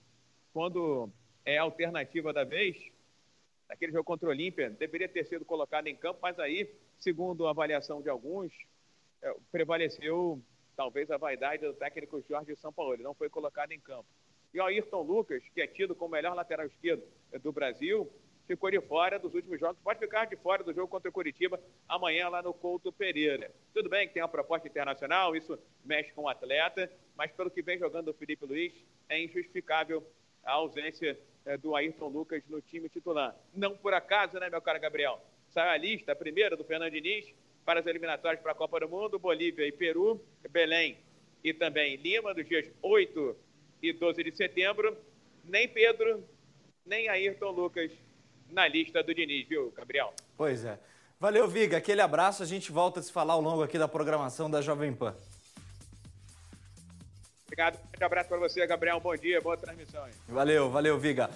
quando 0.54 1.10
é 1.43 1.58
alternativa 1.58 2.32
da 2.32 2.43
vez, 2.43 2.78
naquele 3.67 3.91
jogo 3.91 4.04
contra 4.04 4.28
o 4.28 4.32
Olímpia, 4.32 4.69
deveria 4.69 5.08
ter 5.08 5.26
sido 5.26 5.43
colocado 5.43 5.88
em 5.88 5.95
campo, 5.95 6.19
mas 6.21 6.38
aí 6.38 6.69
segundo 7.01 7.47
a 7.47 7.49
avaliação 7.49 8.01
de 8.01 8.09
alguns, 8.09 8.53
é, 9.21 9.35
prevaleceu 9.51 10.41
talvez 10.75 11.11
a 11.11 11.17
vaidade 11.17 11.65
do 11.65 11.73
técnico 11.73 12.23
Jorge 12.27 12.55
Sampaoli, 12.55 12.97
ele 12.97 13.03
não 13.03 13.13
foi 13.13 13.29
colocado 13.29 13.71
em 13.71 13.79
campo. 13.79 14.07
E 14.53 14.59
o 14.59 14.63
Ayrton 14.63 15.01
Lucas, 15.01 15.43
que 15.53 15.61
é 15.61 15.67
tido 15.67 15.95
como 15.95 16.13
melhor 16.13 16.33
lateral 16.33 16.65
esquerdo 16.65 17.03
do 17.41 17.51
Brasil, 17.51 18.11
ficou 18.47 18.69
de 18.69 18.81
fora 18.81 19.17
dos 19.17 19.33
últimos 19.33 19.59
jogos, 19.59 19.77
pode 19.83 19.99
ficar 19.99 20.25
de 20.25 20.35
fora 20.35 20.63
do 20.63 20.73
jogo 20.73 20.87
contra 20.87 21.09
o 21.09 21.13
Curitiba 21.13 21.59
amanhã 21.87 22.29
lá 22.29 22.41
no 22.41 22.53
Couto 22.53 22.91
Pereira. 22.91 23.51
Tudo 23.73 23.89
bem 23.89 24.07
que 24.07 24.13
tem 24.13 24.21
uma 24.21 24.27
proposta 24.27 24.67
internacional, 24.67 25.35
isso 25.35 25.57
mexe 25.85 26.11
com 26.11 26.23
o 26.23 26.29
atleta, 26.29 26.91
mas 27.15 27.31
pelo 27.31 27.49
que 27.49 27.61
vem 27.61 27.77
jogando 27.77 28.09
o 28.09 28.13
Felipe 28.13 28.45
Luiz, 28.45 28.73
é 29.07 29.23
injustificável 29.23 30.05
a 30.43 30.53
ausência 30.53 31.17
é, 31.45 31.57
do 31.57 31.75
Ayrton 31.75 32.07
Lucas 32.07 32.43
no 32.47 32.61
time 32.61 32.89
titular. 32.89 33.35
Não 33.53 33.77
por 33.77 33.93
acaso, 33.93 34.39
né, 34.39 34.49
meu 34.49 34.61
caro 34.61 34.79
Gabriel? 34.79 35.21
Saiu 35.51 35.69
a 35.69 35.77
lista, 35.77 36.11
a 36.11 36.15
primeira 36.15 36.55
do 36.55 36.63
Fernando 36.63 36.91
Diniz, 36.91 37.33
para 37.65 37.79
as 37.79 37.85
eliminatórias 37.85 38.41
para 38.41 38.53
a 38.53 38.55
Copa 38.55 38.79
do 38.79 38.89
Mundo, 38.89 39.19
Bolívia 39.19 39.67
e 39.67 39.71
Peru, 39.71 40.19
Belém 40.49 40.97
e 41.43 41.53
também 41.53 41.95
Lima, 41.97 42.33
dos 42.33 42.47
dias 42.47 42.69
8 42.81 43.35
e 43.81 43.93
12 43.93 44.23
de 44.23 44.35
setembro. 44.35 44.97
Nem 45.43 45.67
Pedro, 45.67 46.23
nem 46.85 47.07
Ayrton 47.09 47.51
Lucas 47.51 47.91
na 48.49 48.67
lista 48.67 49.03
do 49.03 49.13
Diniz, 49.13 49.47
viu, 49.47 49.71
Gabriel? 49.71 50.13
Pois 50.37 50.65
é. 50.65 50.79
Valeu, 51.19 51.47
Viga. 51.47 51.77
Aquele 51.77 52.01
abraço. 52.01 52.41
A 52.41 52.45
gente 52.45 52.71
volta 52.71 52.99
a 52.99 53.03
se 53.03 53.11
falar 53.11 53.33
ao 53.33 53.41
longo 53.41 53.61
aqui 53.61 53.77
da 53.77 53.87
programação 53.87 54.49
da 54.49 54.61
Jovem 54.61 54.93
Pan. 54.93 55.15
Obrigado. 57.51 57.77
Um 58.01 58.05
abraço 58.05 58.29
para 58.29 58.37
você, 58.37 58.65
Gabriel. 58.65 58.97
Bom 59.01 59.13
dia, 59.17 59.41
boa 59.41 59.57
transmissão. 59.57 60.07
Hein? 60.07 60.13
Valeu, 60.29 60.71
valeu, 60.71 60.97
Viga. 60.97 61.29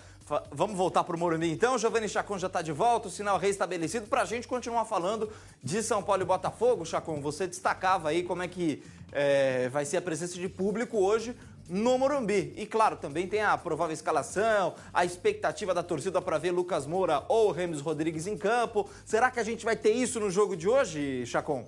Vamos 0.50 0.78
voltar 0.78 1.04
para 1.04 1.14
o 1.14 1.20
Morumbi 1.20 1.52
então. 1.52 1.78
Giovanni 1.78 2.08
Chacon 2.08 2.40
já 2.40 2.48
está 2.48 2.62
de 2.62 2.72
volta, 2.72 3.10
o 3.10 3.12
sinal 3.12 3.38
reestabelecido 3.38 4.08
para 4.08 4.22
a 4.22 4.26
gente 4.26 4.48
continuar 4.48 4.86
falando 4.86 5.30
de 5.62 5.84
São 5.84 6.02
Paulo 6.02 6.22
e 6.22 6.26
Botafogo. 6.26 6.86
Chacon, 6.86 7.20
você 7.20 7.46
destacava 7.46 8.08
aí 8.08 8.24
como 8.24 8.42
é 8.42 8.48
que 8.48 8.82
é, 9.12 9.68
vai 9.68 9.84
ser 9.84 9.98
a 9.98 10.02
presença 10.02 10.36
de 10.36 10.48
público 10.48 10.98
hoje 10.98 11.36
no 11.68 11.98
Morumbi. 11.98 12.54
E 12.56 12.66
claro, 12.66 12.96
também 12.96 13.28
tem 13.28 13.42
a 13.42 13.58
provável 13.58 13.94
escalação, 13.94 14.74
a 14.94 15.04
expectativa 15.04 15.74
da 15.74 15.84
torcida 15.84 16.22
para 16.22 16.38
ver 16.38 16.52
Lucas 16.52 16.88
Moura 16.88 17.26
ou 17.28 17.52
Remes 17.52 17.82
Rodrigues 17.82 18.26
em 18.26 18.38
campo. 18.38 18.90
Será 19.06 19.30
que 19.30 19.40
a 19.42 19.44
gente 19.44 19.66
vai 19.66 19.76
ter 19.76 19.92
isso 19.92 20.18
no 20.22 20.32
jogo 20.32 20.56
de 20.56 20.70
hoje, 20.70 21.26
Chacon? 21.26 21.68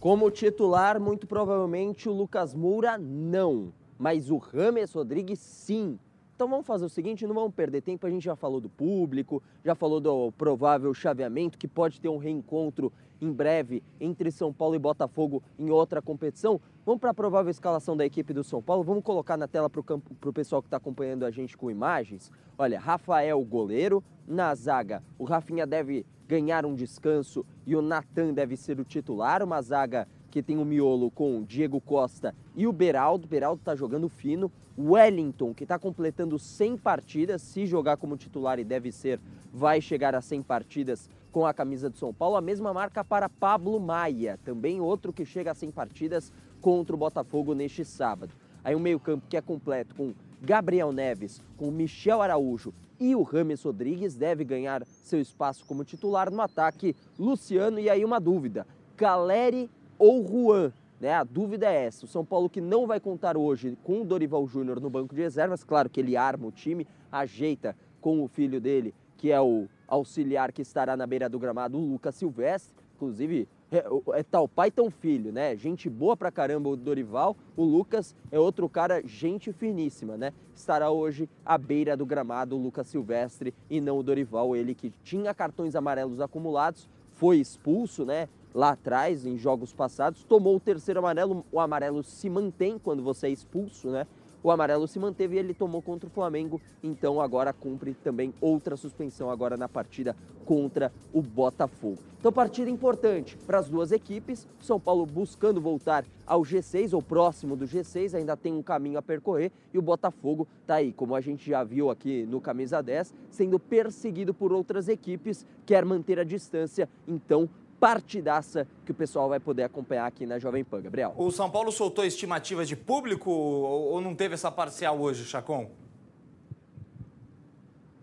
Como 0.00 0.30
titular, 0.30 0.98
muito 0.98 1.26
provavelmente 1.26 2.08
o 2.08 2.12
Lucas 2.12 2.54
Moura 2.54 2.96
não, 2.96 3.70
mas 3.98 4.30
o 4.30 4.38
Rames 4.38 4.94
Rodrigues 4.94 5.38
sim. 5.38 5.98
Então 6.34 6.48
vamos 6.48 6.66
fazer 6.66 6.86
o 6.86 6.88
seguinte, 6.88 7.26
não 7.26 7.34
vamos 7.34 7.54
perder 7.54 7.82
tempo, 7.82 8.06
a 8.06 8.10
gente 8.10 8.24
já 8.24 8.34
falou 8.34 8.62
do 8.62 8.70
público, 8.70 9.42
já 9.62 9.74
falou 9.74 10.00
do 10.00 10.32
provável 10.32 10.94
chaveamento, 10.94 11.58
que 11.58 11.68
pode 11.68 12.00
ter 12.00 12.08
um 12.08 12.16
reencontro 12.16 12.90
em 13.20 13.32
breve 13.32 13.82
entre 14.00 14.30
São 14.30 14.52
Paulo 14.52 14.74
e 14.74 14.78
Botafogo 14.78 15.42
em 15.58 15.70
outra 15.70 16.00
competição. 16.00 16.60
Vamos 16.84 17.00
para 17.00 17.10
a 17.10 17.14
provável 17.14 17.50
escalação 17.50 17.96
da 17.96 18.06
equipe 18.06 18.32
do 18.32 18.42
São 18.42 18.62
Paulo, 18.62 18.82
vamos 18.82 19.04
colocar 19.04 19.36
na 19.36 19.46
tela 19.46 19.68
para 19.68 19.80
o 19.80 20.32
pessoal 20.32 20.62
que 20.62 20.68
está 20.68 20.78
acompanhando 20.78 21.24
a 21.24 21.30
gente 21.30 21.56
com 21.56 21.70
imagens. 21.70 22.32
Olha, 22.56 22.80
Rafael 22.80 23.40
goleiro, 23.44 24.02
na 24.26 24.54
zaga 24.54 25.02
o 25.18 25.24
Rafinha 25.24 25.66
deve 25.66 26.06
ganhar 26.26 26.64
um 26.64 26.74
descanso 26.74 27.44
e 27.66 27.74
o 27.74 27.82
Natan 27.82 28.32
deve 28.32 28.56
ser 28.56 28.78
o 28.78 28.84
titular. 28.84 29.42
Uma 29.42 29.60
zaga 29.60 30.06
que 30.30 30.42
tem 30.42 30.58
o 30.58 30.64
miolo 30.64 31.10
com 31.10 31.42
Diego 31.42 31.80
Costa 31.80 32.34
e 32.54 32.66
o 32.66 32.72
Beraldo. 32.72 33.26
Beraldo 33.26 33.60
está 33.60 33.74
jogando 33.74 34.08
fino. 34.08 34.50
Wellington, 34.78 35.52
que 35.52 35.64
está 35.64 35.78
completando 35.78 36.38
100 36.38 36.78
partidas, 36.78 37.42
se 37.42 37.66
jogar 37.66 37.98
como 37.98 38.16
titular 38.16 38.58
e 38.58 38.64
deve 38.64 38.90
ser, 38.90 39.20
vai 39.52 39.80
chegar 39.80 40.14
a 40.14 40.22
100 40.22 40.42
partidas 40.42 41.10
com 41.30 41.46
a 41.46 41.54
camisa 41.54 41.88
do 41.88 41.96
São 41.96 42.12
Paulo. 42.12 42.36
A 42.36 42.40
mesma 42.40 42.72
marca 42.72 43.04
para 43.04 43.28
Pablo 43.28 43.78
Maia, 43.78 44.38
também 44.44 44.80
outro 44.80 45.12
que 45.12 45.24
chega 45.24 45.52
a 45.52 45.54
100 45.54 45.70
partidas 45.70 46.32
contra 46.60 46.94
o 46.94 46.98
Botafogo 46.98 47.54
neste 47.54 47.84
sábado. 47.84 48.34
Aí 48.62 48.74
um 48.74 48.80
meio-campo 48.80 49.26
que 49.28 49.36
é 49.36 49.40
completo 49.40 49.94
com 49.94 50.12
Gabriel 50.42 50.92
Neves, 50.92 51.42
com 51.56 51.70
Michel 51.70 52.20
Araújo 52.20 52.72
e 53.00 53.14
o 53.14 53.22
Rames 53.22 53.62
Rodrigues 53.62 54.14
deve 54.14 54.44
ganhar 54.44 54.84
seu 54.84 55.18
espaço 55.18 55.64
como 55.64 55.84
titular 55.84 56.30
no 56.30 56.42
ataque. 56.42 56.94
Luciano, 57.18 57.80
e 57.80 57.88
aí 57.88 58.04
uma 58.04 58.20
dúvida: 58.20 58.66
Caleri 58.96 59.70
ou 59.98 60.26
Juan? 60.26 60.72
Né? 61.00 61.14
A 61.14 61.24
dúvida 61.24 61.66
é 61.66 61.86
essa. 61.86 62.04
O 62.04 62.08
São 62.08 62.24
Paulo 62.24 62.50
que 62.50 62.60
não 62.60 62.86
vai 62.86 63.00
contar 63.00 63.38
hoje 63.38 63.76
com 63.82 64.02
o 64.02 64.04
Dorival 64.04 64.46
Júnior 64.46 64.78
no 64.78 64.90
banco 64.90 65.14
de 65.14 65.22
reservas, 65.22 65.64
claro 65.64 65.88
que 65.88 65.98
ele 65.98 66.14
arma 66.14 66.46
o 66.46 66.52
time, 66.52 66.86
ajeita 67.10 67.74
com 68.02 68.22
o 68.22 68.28
filho 68.28 68.60
dele, 68.60 68.94
que 69.16 69.32
é 69.32 69.40
o 69.40 69.66
auxiliar 69.90 70.52
que 70.52 70.62
estará 70.62 70.96
na 70.96 71.06
beira 71.06 71.28
do 71.28 71.38
gramado, 71.38 71.76
o 71.76 71.84
Lucas 71.84 72.14
Silvestre. 72.14 72.74
Inclusive, 72.96 73.48
é, 73.72 73.84
é, 74.14 74.22
tal 74.22 74.48
pai, 74.48 74.70
tão 74.70 74.90
filho, 74.90 75.32
né? 75.32 75.56
Gente 75.56 75.88
boa 75.88 76.16
pra 76.16 76.30
caramba 76.30 76.68
o 76.68 76.76
Dorival. 76.76 77.36
O 77.56 77.64
Lucas 77.64 78.14
é 78.30 78.38
outro 78.38 78.68
cara, 78.68 79.02
gente 79.06 79.52
finíssima, 79.52 80.16
né? 80.16 80.32
Estará 80.54 80.90
hoje 80.90 81.28
à 81.44 81.56
beira 81.56 81.96
do 81.96 82.04
gramado 82.04 82.56
o 82.56 82.62
Lucas 82.62 82.86
Silvestre 82.88 83.54
e 83.68 83.80
não 83.80 83.98
o 83.98 84.02
Dorival, 84.02 84.54
ele 84.54 84.74
que 84.74 84.92
tinha 85.02 85.34
cartões 85.34 85.74
amarelos 85.74 86.20
acumulados, 86.20 86.88
foi 87.12 87.38
expulso, 87.38 88.04
né? 88.04 88.28
Lá 88.52 88.70
atrás, 88.70 89.24
em 89.24 89.38
jogos 89.38 89.72
passados, 89.72 90.24
tomou 90.24 90.56
o 90.56 90.60
terceiro 90.60 90.98
amarelo. 90.98 91.44
O 91.52 91.60
amarelo 91.60 92.02
se 92.02 92.28
mantém 92.28 92.78
quando 92.78 93.02
você 93.02 93.28
é 93.28 93.30
expulso, 93.30 93.90
né? 93.90 94.06
O 94.42 94.50
amarelo 94.50 94.86
se 94.86 94.98
manteve 94.98 95.36
e 95.36 95.38
ele 95.38 95.54
tomou 95.54 95.82
contra 95.82 96.08
o 96.08 96.12
Flamengo, 96.12 96.60
então 96.82 97.20
agora 97.20 97.52
cumpre 97.52 97.94
também 97.94 98.32
outra 98.40 98.76
suspensão 98.76 99.30
agora 99.30 99.56
na 99.56 99.68
partida 99.68 100.16
contra 100.44 100.92
o 101.12 101.22
Botafogo. 101.22 101.98
Então 102.18 102.32
partida 102.32 102.70
importante 102.70 103.36
para 103.46 103.58
as 103.58 103.68
duas 103.68 103.92
equipes, 103.92 104.46
São 104.60 104.78
Paulo 104.78 105.06
buscando 105.06 105.60
voltar 105.60 106.04
ao 106.26 106.42
G6 106.42 106.92
ou 106.92 107.02
próximo 107.02 107.56
do 107.56 107.66
G6, 107.66 108.14
ainda 108.14 108.36
tem 108.36 108.52
um 108.52 108.62
caminho 108.62 108.98
a 108.98 109.02
percorrer. 109.02 109.50
E 109.72 109.78
o 109.78 109.82
Botafogo 109.82 110.46
está 110.60 110.76
aí, 110.76 110.92
como 110.92 111.14
a 111.14 111.20
gente 111.20 111.48
já 111.48 111.64
viu 111.64 111.90
aqui 111.90 112.26
no 112.26 112.40
camisa 112.40 112.82
10, 112.82 113.14
sendo 113.30 113.58
perseguido 113.58 114.34
por 114.34 114.52
outras 114.52 114.88
equipes, 114.88 115.46
quer 115.64 115.84
manter 115.84 116.18
a 116.18 116.24
distância, 116.24 116.88
então 117.08 117.48
partidaça 117.80 118.68
que 118.84 118.92
o 118.92 118.94
pessoal 118.94 119.28
vai 119.28 119.40
poder 119.40 119.62
acompanhar 119.62 120.06
aqui 120.06 120.26
na 120.26 120.38
Jovem 120.38 120.62
Pan. 120.62 120.82
Gabriel. 120.82 121.14
O 121.16 121.30
São 121.30 121.50
Paulo 121.50 121.72
soltou 121.72 122.04
estimativas 122.04 122.68
de 122.68 122.76
público 122.76 123.30
ou 123.30 124.00
não 124.02 124.14
teve 124.14 124.34
essa 124.34 124.52
parcial 124.52 125.00
hoje, 125.00 125.24
Chacon? 125.24 125.70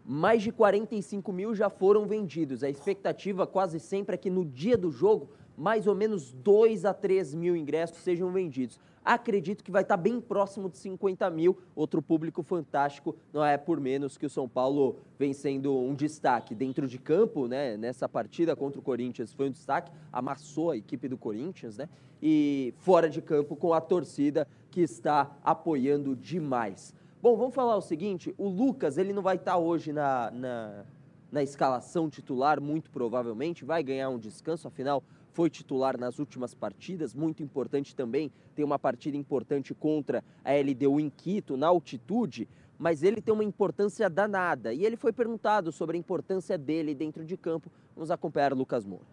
Mais 0.04 0.42
de 0.42 0.52
45 0.52 1.32
mil 1.32 1.54
já 1.54 1.70
foram 1.70 2.08
vendidos. 2.08 2.64
A 2.64 2.70
expectativa 2.70 3.46
quase 3.46 3.80
sempre 3.80 4.16
é 4.16 4.18
que 4.18 4.30
no 4.30 4.44
dia 4.44 4.78
do 4.78 4.90
jogo, 4.90 5.30
mais 5.56 5.86
ou 5.86 5.94
menos 5.94 6.34
2 6.34 6.86
a 6.86 6.94
3 6.94 7.36
mil 7.36 7.56
ingressos 7.56 7.98
sejam 8.00 8.32
vendidos 8.32 8.80
acredito 9.14 9.64
que 9.64 9.72
vai 9.72 9.84
estar 9.84 9.96
bem 9.96 10.20
próximo 10.20 10.70
de 10.70 10.78
50 10.78 11.30
mil. 11.30 11.58
Outro 11.76 12.02
público 12.02 12.44
fantástico, 12.44 13.16
não 13.32 13.44
é 13.44 13.58
por 13.58 13.80
menos 13.80 14.18
que 14.18 14.26
o 14.26 14.30
São 14.30 14.50
Paulo 14.50 14.98
vem 15.18 15.34
sendo 15.34 15.76
um 15.78 15.96
destaque 15.96 16.54
dentro 16.54 16.88
de 16.88 16.98
campo, 17.00 17.48
né? 17.48 17.78
Nessa 17.78 18.10
partida 18.10 18.56
contra 18.56 18.80
o 18.80 18.84
Corinthians 18.84 19.34
foi 19.34 19.48
um 19.48 19.52
destaque, 19.52 19.92
amassou 20.12 20.72
a 20.72 20.78
equipe 20.78 21.08
do 21.08 21.18
Corinthians, 21.18 21.78
né? 21.78 21.88
E 22.22 22.74
fora 22.80 23.10
de 23.10 23.22
campo 23.22 23.56
com 23.56 23.74
a 23.74 23.80
torcida 23.80 24.48
que 24.70 24.82
está 24.82 25.38
apoiando 25.44 26.16
demais. 26.16 26.94
Bom, 27.22 27.38
vamos 27.38 27.56
falar 27.56 27.78
o 27.78 27.82
seguinte: 27.82 28.36
o 28.38 28.50
Lucas 28.50 28.98
ele 28.98 29.14
não 29.14 29.22
vai 29.22 29.38
estar 29.38 29.58
hoje 29.58 29.94
na, 29.94 30.30
na, 30.32 30.86
na 31.32 31.44
escalação 31.44 32.10
titular, 32.10 32.60
muito 32.60 32.92
provavelmente, 32.92 33.64
vai 33.64 33.82
ganhar 33.82 34.10
um 34.10 34.20
descanso, 34.20 34.68
afinal 34.68 35.02
foi 35.38 35.52
titular 35.52 36.00
nas 36.00 36.18
últimas 36.18 36.56
partidas, 36.56 37.14
muito 37.14 37.44
importante 37.44 37.96
também, 37.96 38.32
tem 38.56 38.66
uma 38.66 38.80
partida 38.80 39.16
importante 39.16 39.72
contra 39.72 40.24
a 40.44 40.52
LDU 40.52 41.00
em 41.00 41.12
Quito, 41.12 41.56
na 41.56 41.68
altitude, 41.68 42.50
mas 42.76 43.04
ele 43.04 43.22
tem 43.22 43.32
uma 43.32 43.44
importância 43.44 44.10
danada. 44.10 44.74
E 44.74 44.84
ele 44.84 44.96
foi 44.96 45.14
perguntado 45.14 45.72
sobre 45.72 45.96
a 45.96 46.00
importância 46.00 46.58
dele 46.58 46.96
dentro 46.96 47.24
de 47.24 47.38
campo. 47.38 47.70
Vamos 47.96 48.10
acompanhar 48.10 48.52
Lucas 48.52 48.84
Moura. 48.84 49.06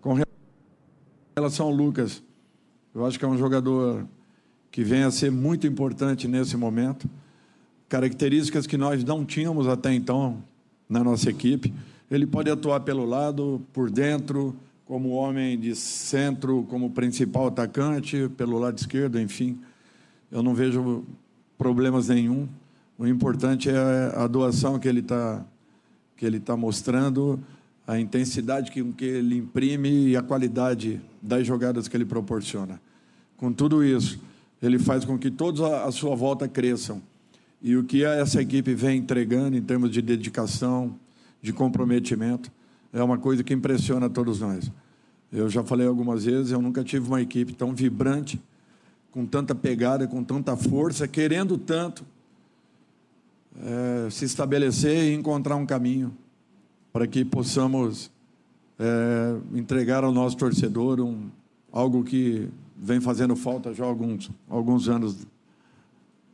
Com 0.00 0.16
relação 1.36 1.66
ao 1.66 1.72
Lucas, 1.72 2.22
eu 2.94 3.04
acho 3.04 3.18
que 3.18 3.26
é 3.26 3.28
um 3.28 3.36
jogador 3.36 4.08
que 4.70 4.82
vem 4.82 5.02
a 5.02 5.10
ser 5.10 5.30
muito 5.30 5.66
importante 5.66 6.26
nesse 6.26 6.56
momento. 6.56 7.06
Características 7.90 8.66
que 8.66 8.78
nós 8.78 9.04
não 9.04 9.22
tínhamos 9.22 9.68
até 9.68 9.92
então 9.92 10.42
na 10.88 11.04
nossa 11.04 11.28
equipe. 11.28 11.74
Ele 12.10 12.26
pode 12.26 12.50
atuar 12.50 12.80
pelo 12.80 13.04
lado, 13.04 13.60
por 13.72 13.90
dentro, 13.90 14.56
como 14.86 15.10
homem 15.10 15.58
de 15.58 15.76
centro, 15.76 16.64
como 16.70 16.90
principal 16.90 17.48
atacante, 17.48 18.30
pelo 18.36 18.58
lado 18.58 18.78
esquerdo, 18.78 19.20
enfim. 19.20 19.58
Eu 20.30 20.42
não 20.42 20.54
vejo 20.54 21.04
problemas 21.58 22.08
nenhum. 22.08 22.48
O 22.98 23.06
importante 23.06 23.68
é 23.68 24.12
a 24.16 24.26
doação 24.26 24.78
que 24.78 24.88
ele 24.88 25.00
está 25.00 25.44
que 26.16 26.26
ele 26.26 26.40
tá 26.40 26.56
mostrando, 26.56 27.38
a 27.86 27.98
intensidade 27.98 28.72
que, 28.72 28.82
que 28.92 29.04
ele 29.04 29.36
imprime 29.36 30.08
e 30.08 30.16
a 30.16 30.22
qualidade 30.22 31.00
das 31.22 31.46
jogadas 31.46 31.86
que 31.86 31.96
ele 31.96 32.04
proporciona. 32.04 32.80
Com 33.36 33.52
tudo 33.52 33.84
isso, 33.84 34.20
ele 34.60 34.80
faz 34.80 35.04
com 35.04 35.16
que 35.16 35.30
todos 35.30 35.60
à 35.60 35.90
sua 35.92 36.16
volta 36.16 36.48
cresçam. 36.48 37.00
E 37.62 37.76
o 37.76 37.84
que 37.84 38.04
essa 38.04 38.42
equipe 38.42 38.74
vem 38.74 38.98
entregando 38.98 39.56
em 39.56 39.62
termos 39.62 39.92
de 39.92 40.02
dedicação, 40.02 40.98
de 41.40 41.52
comprometimento, 41.52 42.50
é 42.92 43.02
uma 43.02 43.18
coisa 43.18 43.44
que 43.44 43.54
impressiona 43.54 44.08
todos 44.08 44.40
nós. 44.40 44.70
Eu 45.32 45.48
já 45.48 45.62
falei 45.62 45.86
algumas 45.86 46.24
vezes, 46.24 46.52
eu 46.52 46.60
nunca 46.60 46.82
tive 46.82 47.06
uma 47.06 47.20
equipe 47.20 47.52
tão 47.52 47.74
vibrante, 47.74 48.40
com 49.10 49.26
tanta 49.26 49.54
pegada, 49.54 50.06
com 50.06 50.22
tanta 50.22 50.56
força, 50.56 51.06
querendo 51.08 51.58
tanto 51.58 52.04
é, 53.60 54.10
se 54.10 54.24
estabelecer 54.24 55.10
e 55.10 55.14
encontrar 55.14 55.56
um 55.56 55.66
caminho 55.66 56.14
para 56.92 57.06
que 57.06 57.24
possamos 57.24 58.10
é, 58.78 59.36
entregar 59.54 60.04
ao 60.04 60.12
nosso 60.12 60.36
torcedor 60.36 61.00
um, 61.00 61.28
algo 61.72 62.04
que 62.04 62.48
vem 62.76 63.00
fazendo 63.00 63.34
falta 63.34 63.74
já 63.74 63.84
há 63.84 63.88
alguns, 63.88 64.30
alguns 64.48 64.88
anos 64.88 65.26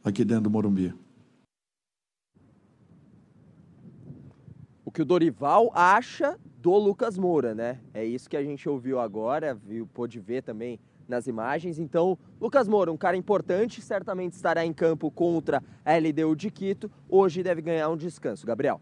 aqui 0.04 0.24
dentro 0.24 0.44
do 0.44 0.50
Morumbi. 0.50 0.94
Que 4.94 5.02
o 5.02 5.04
Dorival 5.04 5.72
acha 5.74 6.38
do 6.58 6.72
Lucas 6.78 7.18
Moura, 7.18 7.52
né? 7.52 7.80
É 7.92 8.04
isso 8.04 8.30
que 8.30 8.36
a 8.36 8.42
gente 8.44 8.68
ouviu 8.68 9.00
agora, 9.00 9.52
viu, 9.52 9.88
pôde 9.92 10.20
ver 10.20 10.42
também 10.42 10.78
nas 11.08 11.26
imagens. 11.26 11.80
Então, 11.80 12.16
Lucas 12.40 12.68
Moura, 12.68 12.92
um 12.92 12.96
cara 12.96 13.16
importante, 13.16 13.82
certamente 13.82 14.34
estará 14.34 14.64
em 14.64 14.72
campo 14.72 15.10
contra 15.10 15.60
a 15.84 15.98
LDU 15.98 16.36
de 16.36 16.48
Quito. 16.48 16.88
Hoje 17.08 17.42
deve 17.42 17.60
ganhar 17.60 17.88
um 17.88 17.96
descanso. 17.96 18.46
Gabriel. 18.46 18.80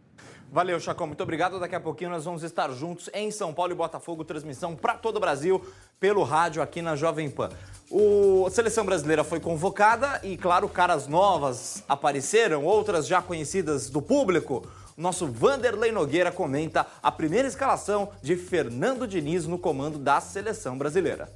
Valeu, 0.52 0.78
Chacão. 0.78 1.06
Muito 1.06 1.22
obrigado. 1.22 1.58
Daqui 1.58 1.74
a 1.74 1.80
pouquinho 1.80 2.10
nós 2.10 2.26
vamos 2.26 2.42
estar 2.42 2.70
juntos 2.72 3.08
em 3.14 3.30
São 3.30 3.54
Paulo 3.54 3.72
e 3.72 3.74
Botafogo. 3.74 4.22
Transmissão 4.22 4.76
para 4.76 4.98
todo 4.98 5.16
o 5.16 5.20
Brasil 5.20 5.64
pelo 5.98 6.22
rádio 6.24 6.60
aqui 6.60 6.82
na 6.82 6.94
Jovem 6.94 7.30
Pan. 7.30 7.48
O, 7.90 8.44
a 8.46 8.50
seleção 8.50 8.84
brasileira 8.84 9.24
foi 9.24 9.40
convocada 9.40 10.20
e, 10.22 10.36
claro, 10.36 10.68
caras 10.68 11.08
novas 11.08 11.82
apareceram, 11.88 12.64
outras 12.64 13.06
já 13.06 13.22
conhecidas 13.22 13.88
do 13.88 14.02
público. 14.02 14.68
Nosso 15.02 15.26
Vanderlei 15.26 15.90
Nogueira 15.90 16.30
comenta 16.30 16.86
a 17.02 17.10
primeira 17.10 17.48
escalação 17.48 18.10
de 18.22 18.36
Fernando 18.36 19.04
Diniz 19.04 19.48
no 19.48 19.58
comando 19.58 19.98
da 19.98 20.20
seleção 20.20 20.78
brasileira. 20.78 21.28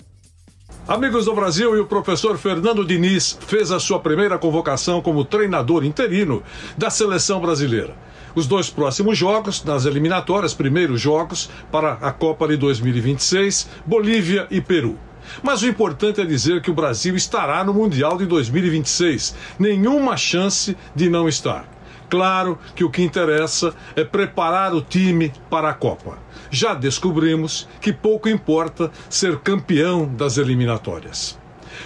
Amigos 0.87 1.25
do 1.25 1.35
Brasil 1.35 1.77
e 1.77 1.81
o 1.81 1.87
professor 1.87 2.39
Fernando 2.39 2.85
Diniz 2.85 3.37
fez 3.49 3.73
a 3.73 3.81
sua 3.81 3.99
primeira 3.99 4.39
convocação 4.39 5.03
como 5.03 5.25
treinador 5.25 5.85
interino 5.85 6.45
da 6.79 6.91
seleção 6.91 7.41
brasileira. 7.41 7.97
Os 8.37 8.47
dois 8.47 8.71
próximos 8.71 9.19
jogos, 9.19 9.65
nas 9.65 9.85
eliminatórias, 9.85 10.55
primeiros 10.55 11.01
jogos 11.01 11.51
para 11.73 11.95
a 11.95 12.13
Copa 12.13 12.47
de 12.47 12.57
2026, 12.57 13.69
Bolívia 13.85 14.47
e 14.49 14.61
Peru. 14.61 14.97
Mas 15.43 15.63
o 15.63 15.67
importante 15.67 16.21
é 16.21 16.25
dizer 16.25 16.63
que 16.63 16.71
o 16.71 16.75
Brasil 16.75 17.17
estará 17.17 17.65
no 17.65 17.75
Mundial 17.75 18.17
de 18.17 18.27
2026. 18.27 19.35
Nenhuma 19.59 20.17
chance 20.17 20.77
de 20.95 21.11
não 21.11 21.29
estar. 21.29 21.76
Claro 22.09 22.59
que 22.75 22.85
o 22.85 22.91
que 22.91 23.03
interessa 23.03 23.75
é 23.95 24.05
preparar 24.05 24.75
o 24.75 24.81
time 24.81 25.33
para 25.51 25.71
a 25.71 25.75
Copa. 25.75 26.19
Já 26.51 26.75
descobrimos 26.75 27.69
que 27.81 27.93
pouco 27.93 28.29
importa 28.29 28.91
ser 29.09 29.39
campeão 29.39 30.07
das 30.07 30.39
eliminatórias. 30.39 31.39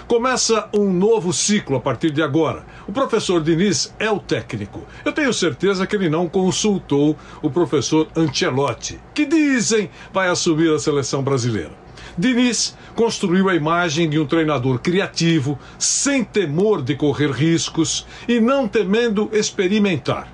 Começa 0.06 0.68
um 0.72 0.92
novo 0.92 1.32
ciclo 1.32 1.76
a 1.76 1.80
partir 1.80 2.10
de 2.10 2.22
agora. 2.22 2.64
O 2.86 2.92
professor 2.92 3.42
Diniz 3.42 3.94
é 3.98 4.10
o 4.10 4.20
técnico. 4.20 4.86
Eu 5.04 5.12
tenho 5.12 5.32
certeza 5.32 5.86
que 5.86 5.96
ele 5.96 6.08
não 6.08 6.28
consultou 6.28 7.16
o 7.42 7.50
professor 7.50 8.06
Ancelotti, 8.16 9.00
que 9.14 9.26
dizem 9.26 9.90
vai 10.12 10.28
assumir 10.28 10.72
a 10.72 10.78
seleção 10.78 11.22
brasileira. 11.22 11.72
Diniz 12.20 12.76
construiu 12.94 13.48
a 13.48 13.54
imagem 13.54 14.06
de 14.06 14.18
um 14.18 14.26
treinador 14.26 14.78
criativo, 14.80 15.58
sem 15.78 16.22
temor 16.22 16.82
de 16.82 16.94
correr 16.94 17.30
riscos 17.30 18.06
e 18.28 18.38
não 18.38 18.68
temendo 18.68 19.30
experimentar. 19.32 20.30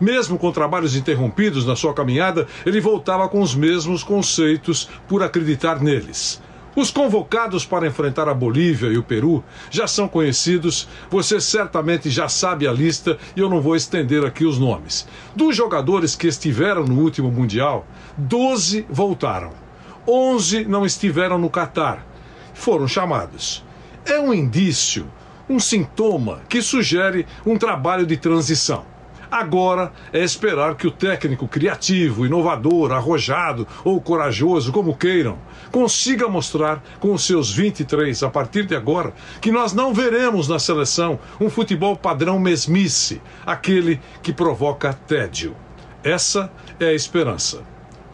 Mesmo 0.00 0.38
com 0.38 0.52
trabalhos 0.52 0.94
interrompidos 0.94 1.66
na 1.66 1.74
sua 1.74 1.92
caminhada, 1.92 2.46
ele 2.64 2.80
voltava 2.80 3.28
com 3.28 3.40
os 3.40 3.52
mesmos 3.52 4.04
conceitos 4.04 4.88
por 5.08 5.24
acreditar 5.24 5.82
neles. 5.82 6.40
Os 6.76 6.92
convocados 6.92 7.66
para 7.66 7.88
enfrentar 7.88 8.28
a 8.28 8.34
Bolívia 8.34 8.90
e 8.90 8.96
o 8.96 9.02
Peru 9.02 9.42
já 9.72 9.88
são 9.88 10.06
conhecidos, 10.06 10.86
você 11.10 11.40
certamente 11.40 12.10
já 12.10 12.28
sabe 12.28 12.68
a 12.68 12.72
lista 12.72 13.18
e 13.34 13.40
eu 13.40 13.50
não 13.50 13.60
vou 13.60 13.74
estender 13.74 14.24
aqui 14.24 14.44
os 14.44 14.56
nomes. 14.56 15.04
Dos 15.34 15.56
jogadores 15.56 16.14
que 16.14 16.28
estiveram 16.28 16.84
no 16.84 17.00
último 17.00 17.28
Mundial, 17.28 17.84
12 18.16 18.86
voltaram. 18.88 19.63
11 20.06 20.64
não 20.66 20.84
estiveram 20.84 21.38
no 21.38 21.50
Catar. 21.50 22.06
Foram 22.52 22.86
chamados. 22.86 23.64
É 24.04 24.18
um 24.20 24.32
indício, 24.32 25.10
um 25.48 25.58
sintoma 25.58 26.42
que 26.48 26.60
sugere 26.60 27.26
um 27.44 27.56
trabalho 27.56 28.06
de 28.06 28.16
transição. 28.16 28.84
Agora 29.30 29.92
é 30.12 30.22
esperar 30.22 30.76
que 30.76 30.86
o 30.86 30.92
técnico 30.92 31.48
criativo, 31.48 32.24
inovador, 32.24 32.92
arrojado 32.92 33.66
ou 33.82 34.00
corajoso, 34.00 34.70
como 34.70 34.96
queiram, 34.96 35.38
consiga 35.72 36.28
mostrar 36.28 36.80
com 37.00 37.12
os 37.12 37.26
seus 37.26 37.50
23 37.50 38.22
a 38.22 38.30
partir 38.30 38.64
de 38.64 38.76
agora 38.76 39.12
que 39.40 39.50
nós 39.50 39.72
não 39.72 39.92
veremos 39.92 40.46
na 40.46 40.60
seleção 40.60 41.18
um 41.40 41.50
futebol 41.50 41.96
padrão 41.96 42.38
mesmice, 42.38 43.20
aquele 43.44 44.00
que 44.22 44.32
provoca 44.32 44.92
tédio. 44.92 45.56
Essa 46.04 46.48
é 46.78 46.86
a 46.86 46.94
esperança. 46.94 47.62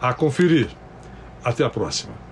A 0.01 0.15
conferir. 0.15 0.80
Até 1.43 1.63
a 1.63 1.69
próxima. 1.69 2.31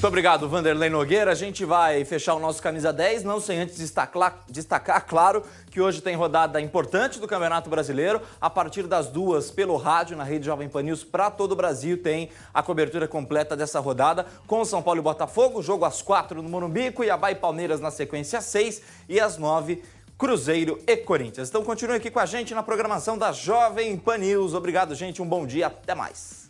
Muito 0.00 0.08
obrigado, 0.08 0.48
Vanderlei 0.48 0.88
Nogueira. 0.88 1.30
A 1.30 1.34
gente 1.34 1.62
vai 1.62 2.06
fechar 2.06 2.32
o 2.34 2.38
nosso 2.38 2.62
camisa 2.62 2.90
10, 2.90 3.22
não 3.22 3.38
sem 3.38 3.58
antes 3.58 3.76
destacar, 3.76 4.44
destacar, 4.48 5.04
claro, 5.06 5.42
que 5.70 5.78
hoje 5.78 6.00
tem 6.00 6.16
rodada 6.16 6.58
importante 6.58 7.18
do 7.18 7.28
Campeonato 7.28 7.68
Brasileiro. 7.68 8.22
A 8.40 8.48
partir 8.48 8.84
das 8.84 9.08
duas, 9.08 9.50
pelo 9.50 9.76
rádio, 9.76 10.16
na 10.16 10.24
rede 10.24 10.46
Jovem 10.46 10.70
Pan 10.70 10.84
News, 10.84 11.04
para 11.04 11.30
todo 11.30 11.52
o 11.52 11.54
Brasil, 11.54 12.02
tem 12.02 12.30
a 12.54 12.62
cobertura 12.62 13.06
completa 13.06 13.54
dessa 13.54 13.78
rodada 13.78 14.24
com 14.46 14.64
São 14.64 14.80
Paulo 14.80 15.00
e 15.00 15.02
Botafogo, 15.02 15.60
jogo 15.60 15.84
às 15.84 16.00
quatro 16.00 16.40
no 16.40 16.48
Morumbi, 16.48 16.90
Cuiabá 16.90 17.30
e 17.30 17.34
Palmeiras 17.34 17.78
na 17.78 17.90
sequência 17.90 18.38
às 18.38 18.46
seis 18.46 18.80
e 19.06 19.20
às 19.20 19.36
nove. 19.36 19.82
Cruzeiro 20.16 20.78
e 20.86 20.96
Corinthians. 20.96 21.50
Então 21.50 21.62
continue 21.62 21.96
aqui 21.96 22.10
com 22.10 22.20
a 22.20 22.26
gente 22.26 22.54
na 22.54 22.62
programação 22.62 23.18
da 23.18 23.32
Jovem 23.32 23.98
Pan 23.98 24.16
News. 24.16 24.54
Obrigado, 24.54 24.94
gente. 24.94 25.20
Um 25.20 25.26
bom 25.26 25.46
dia. 25.46 25.66
Até 25.66 25.94
mais. 25.94 26.49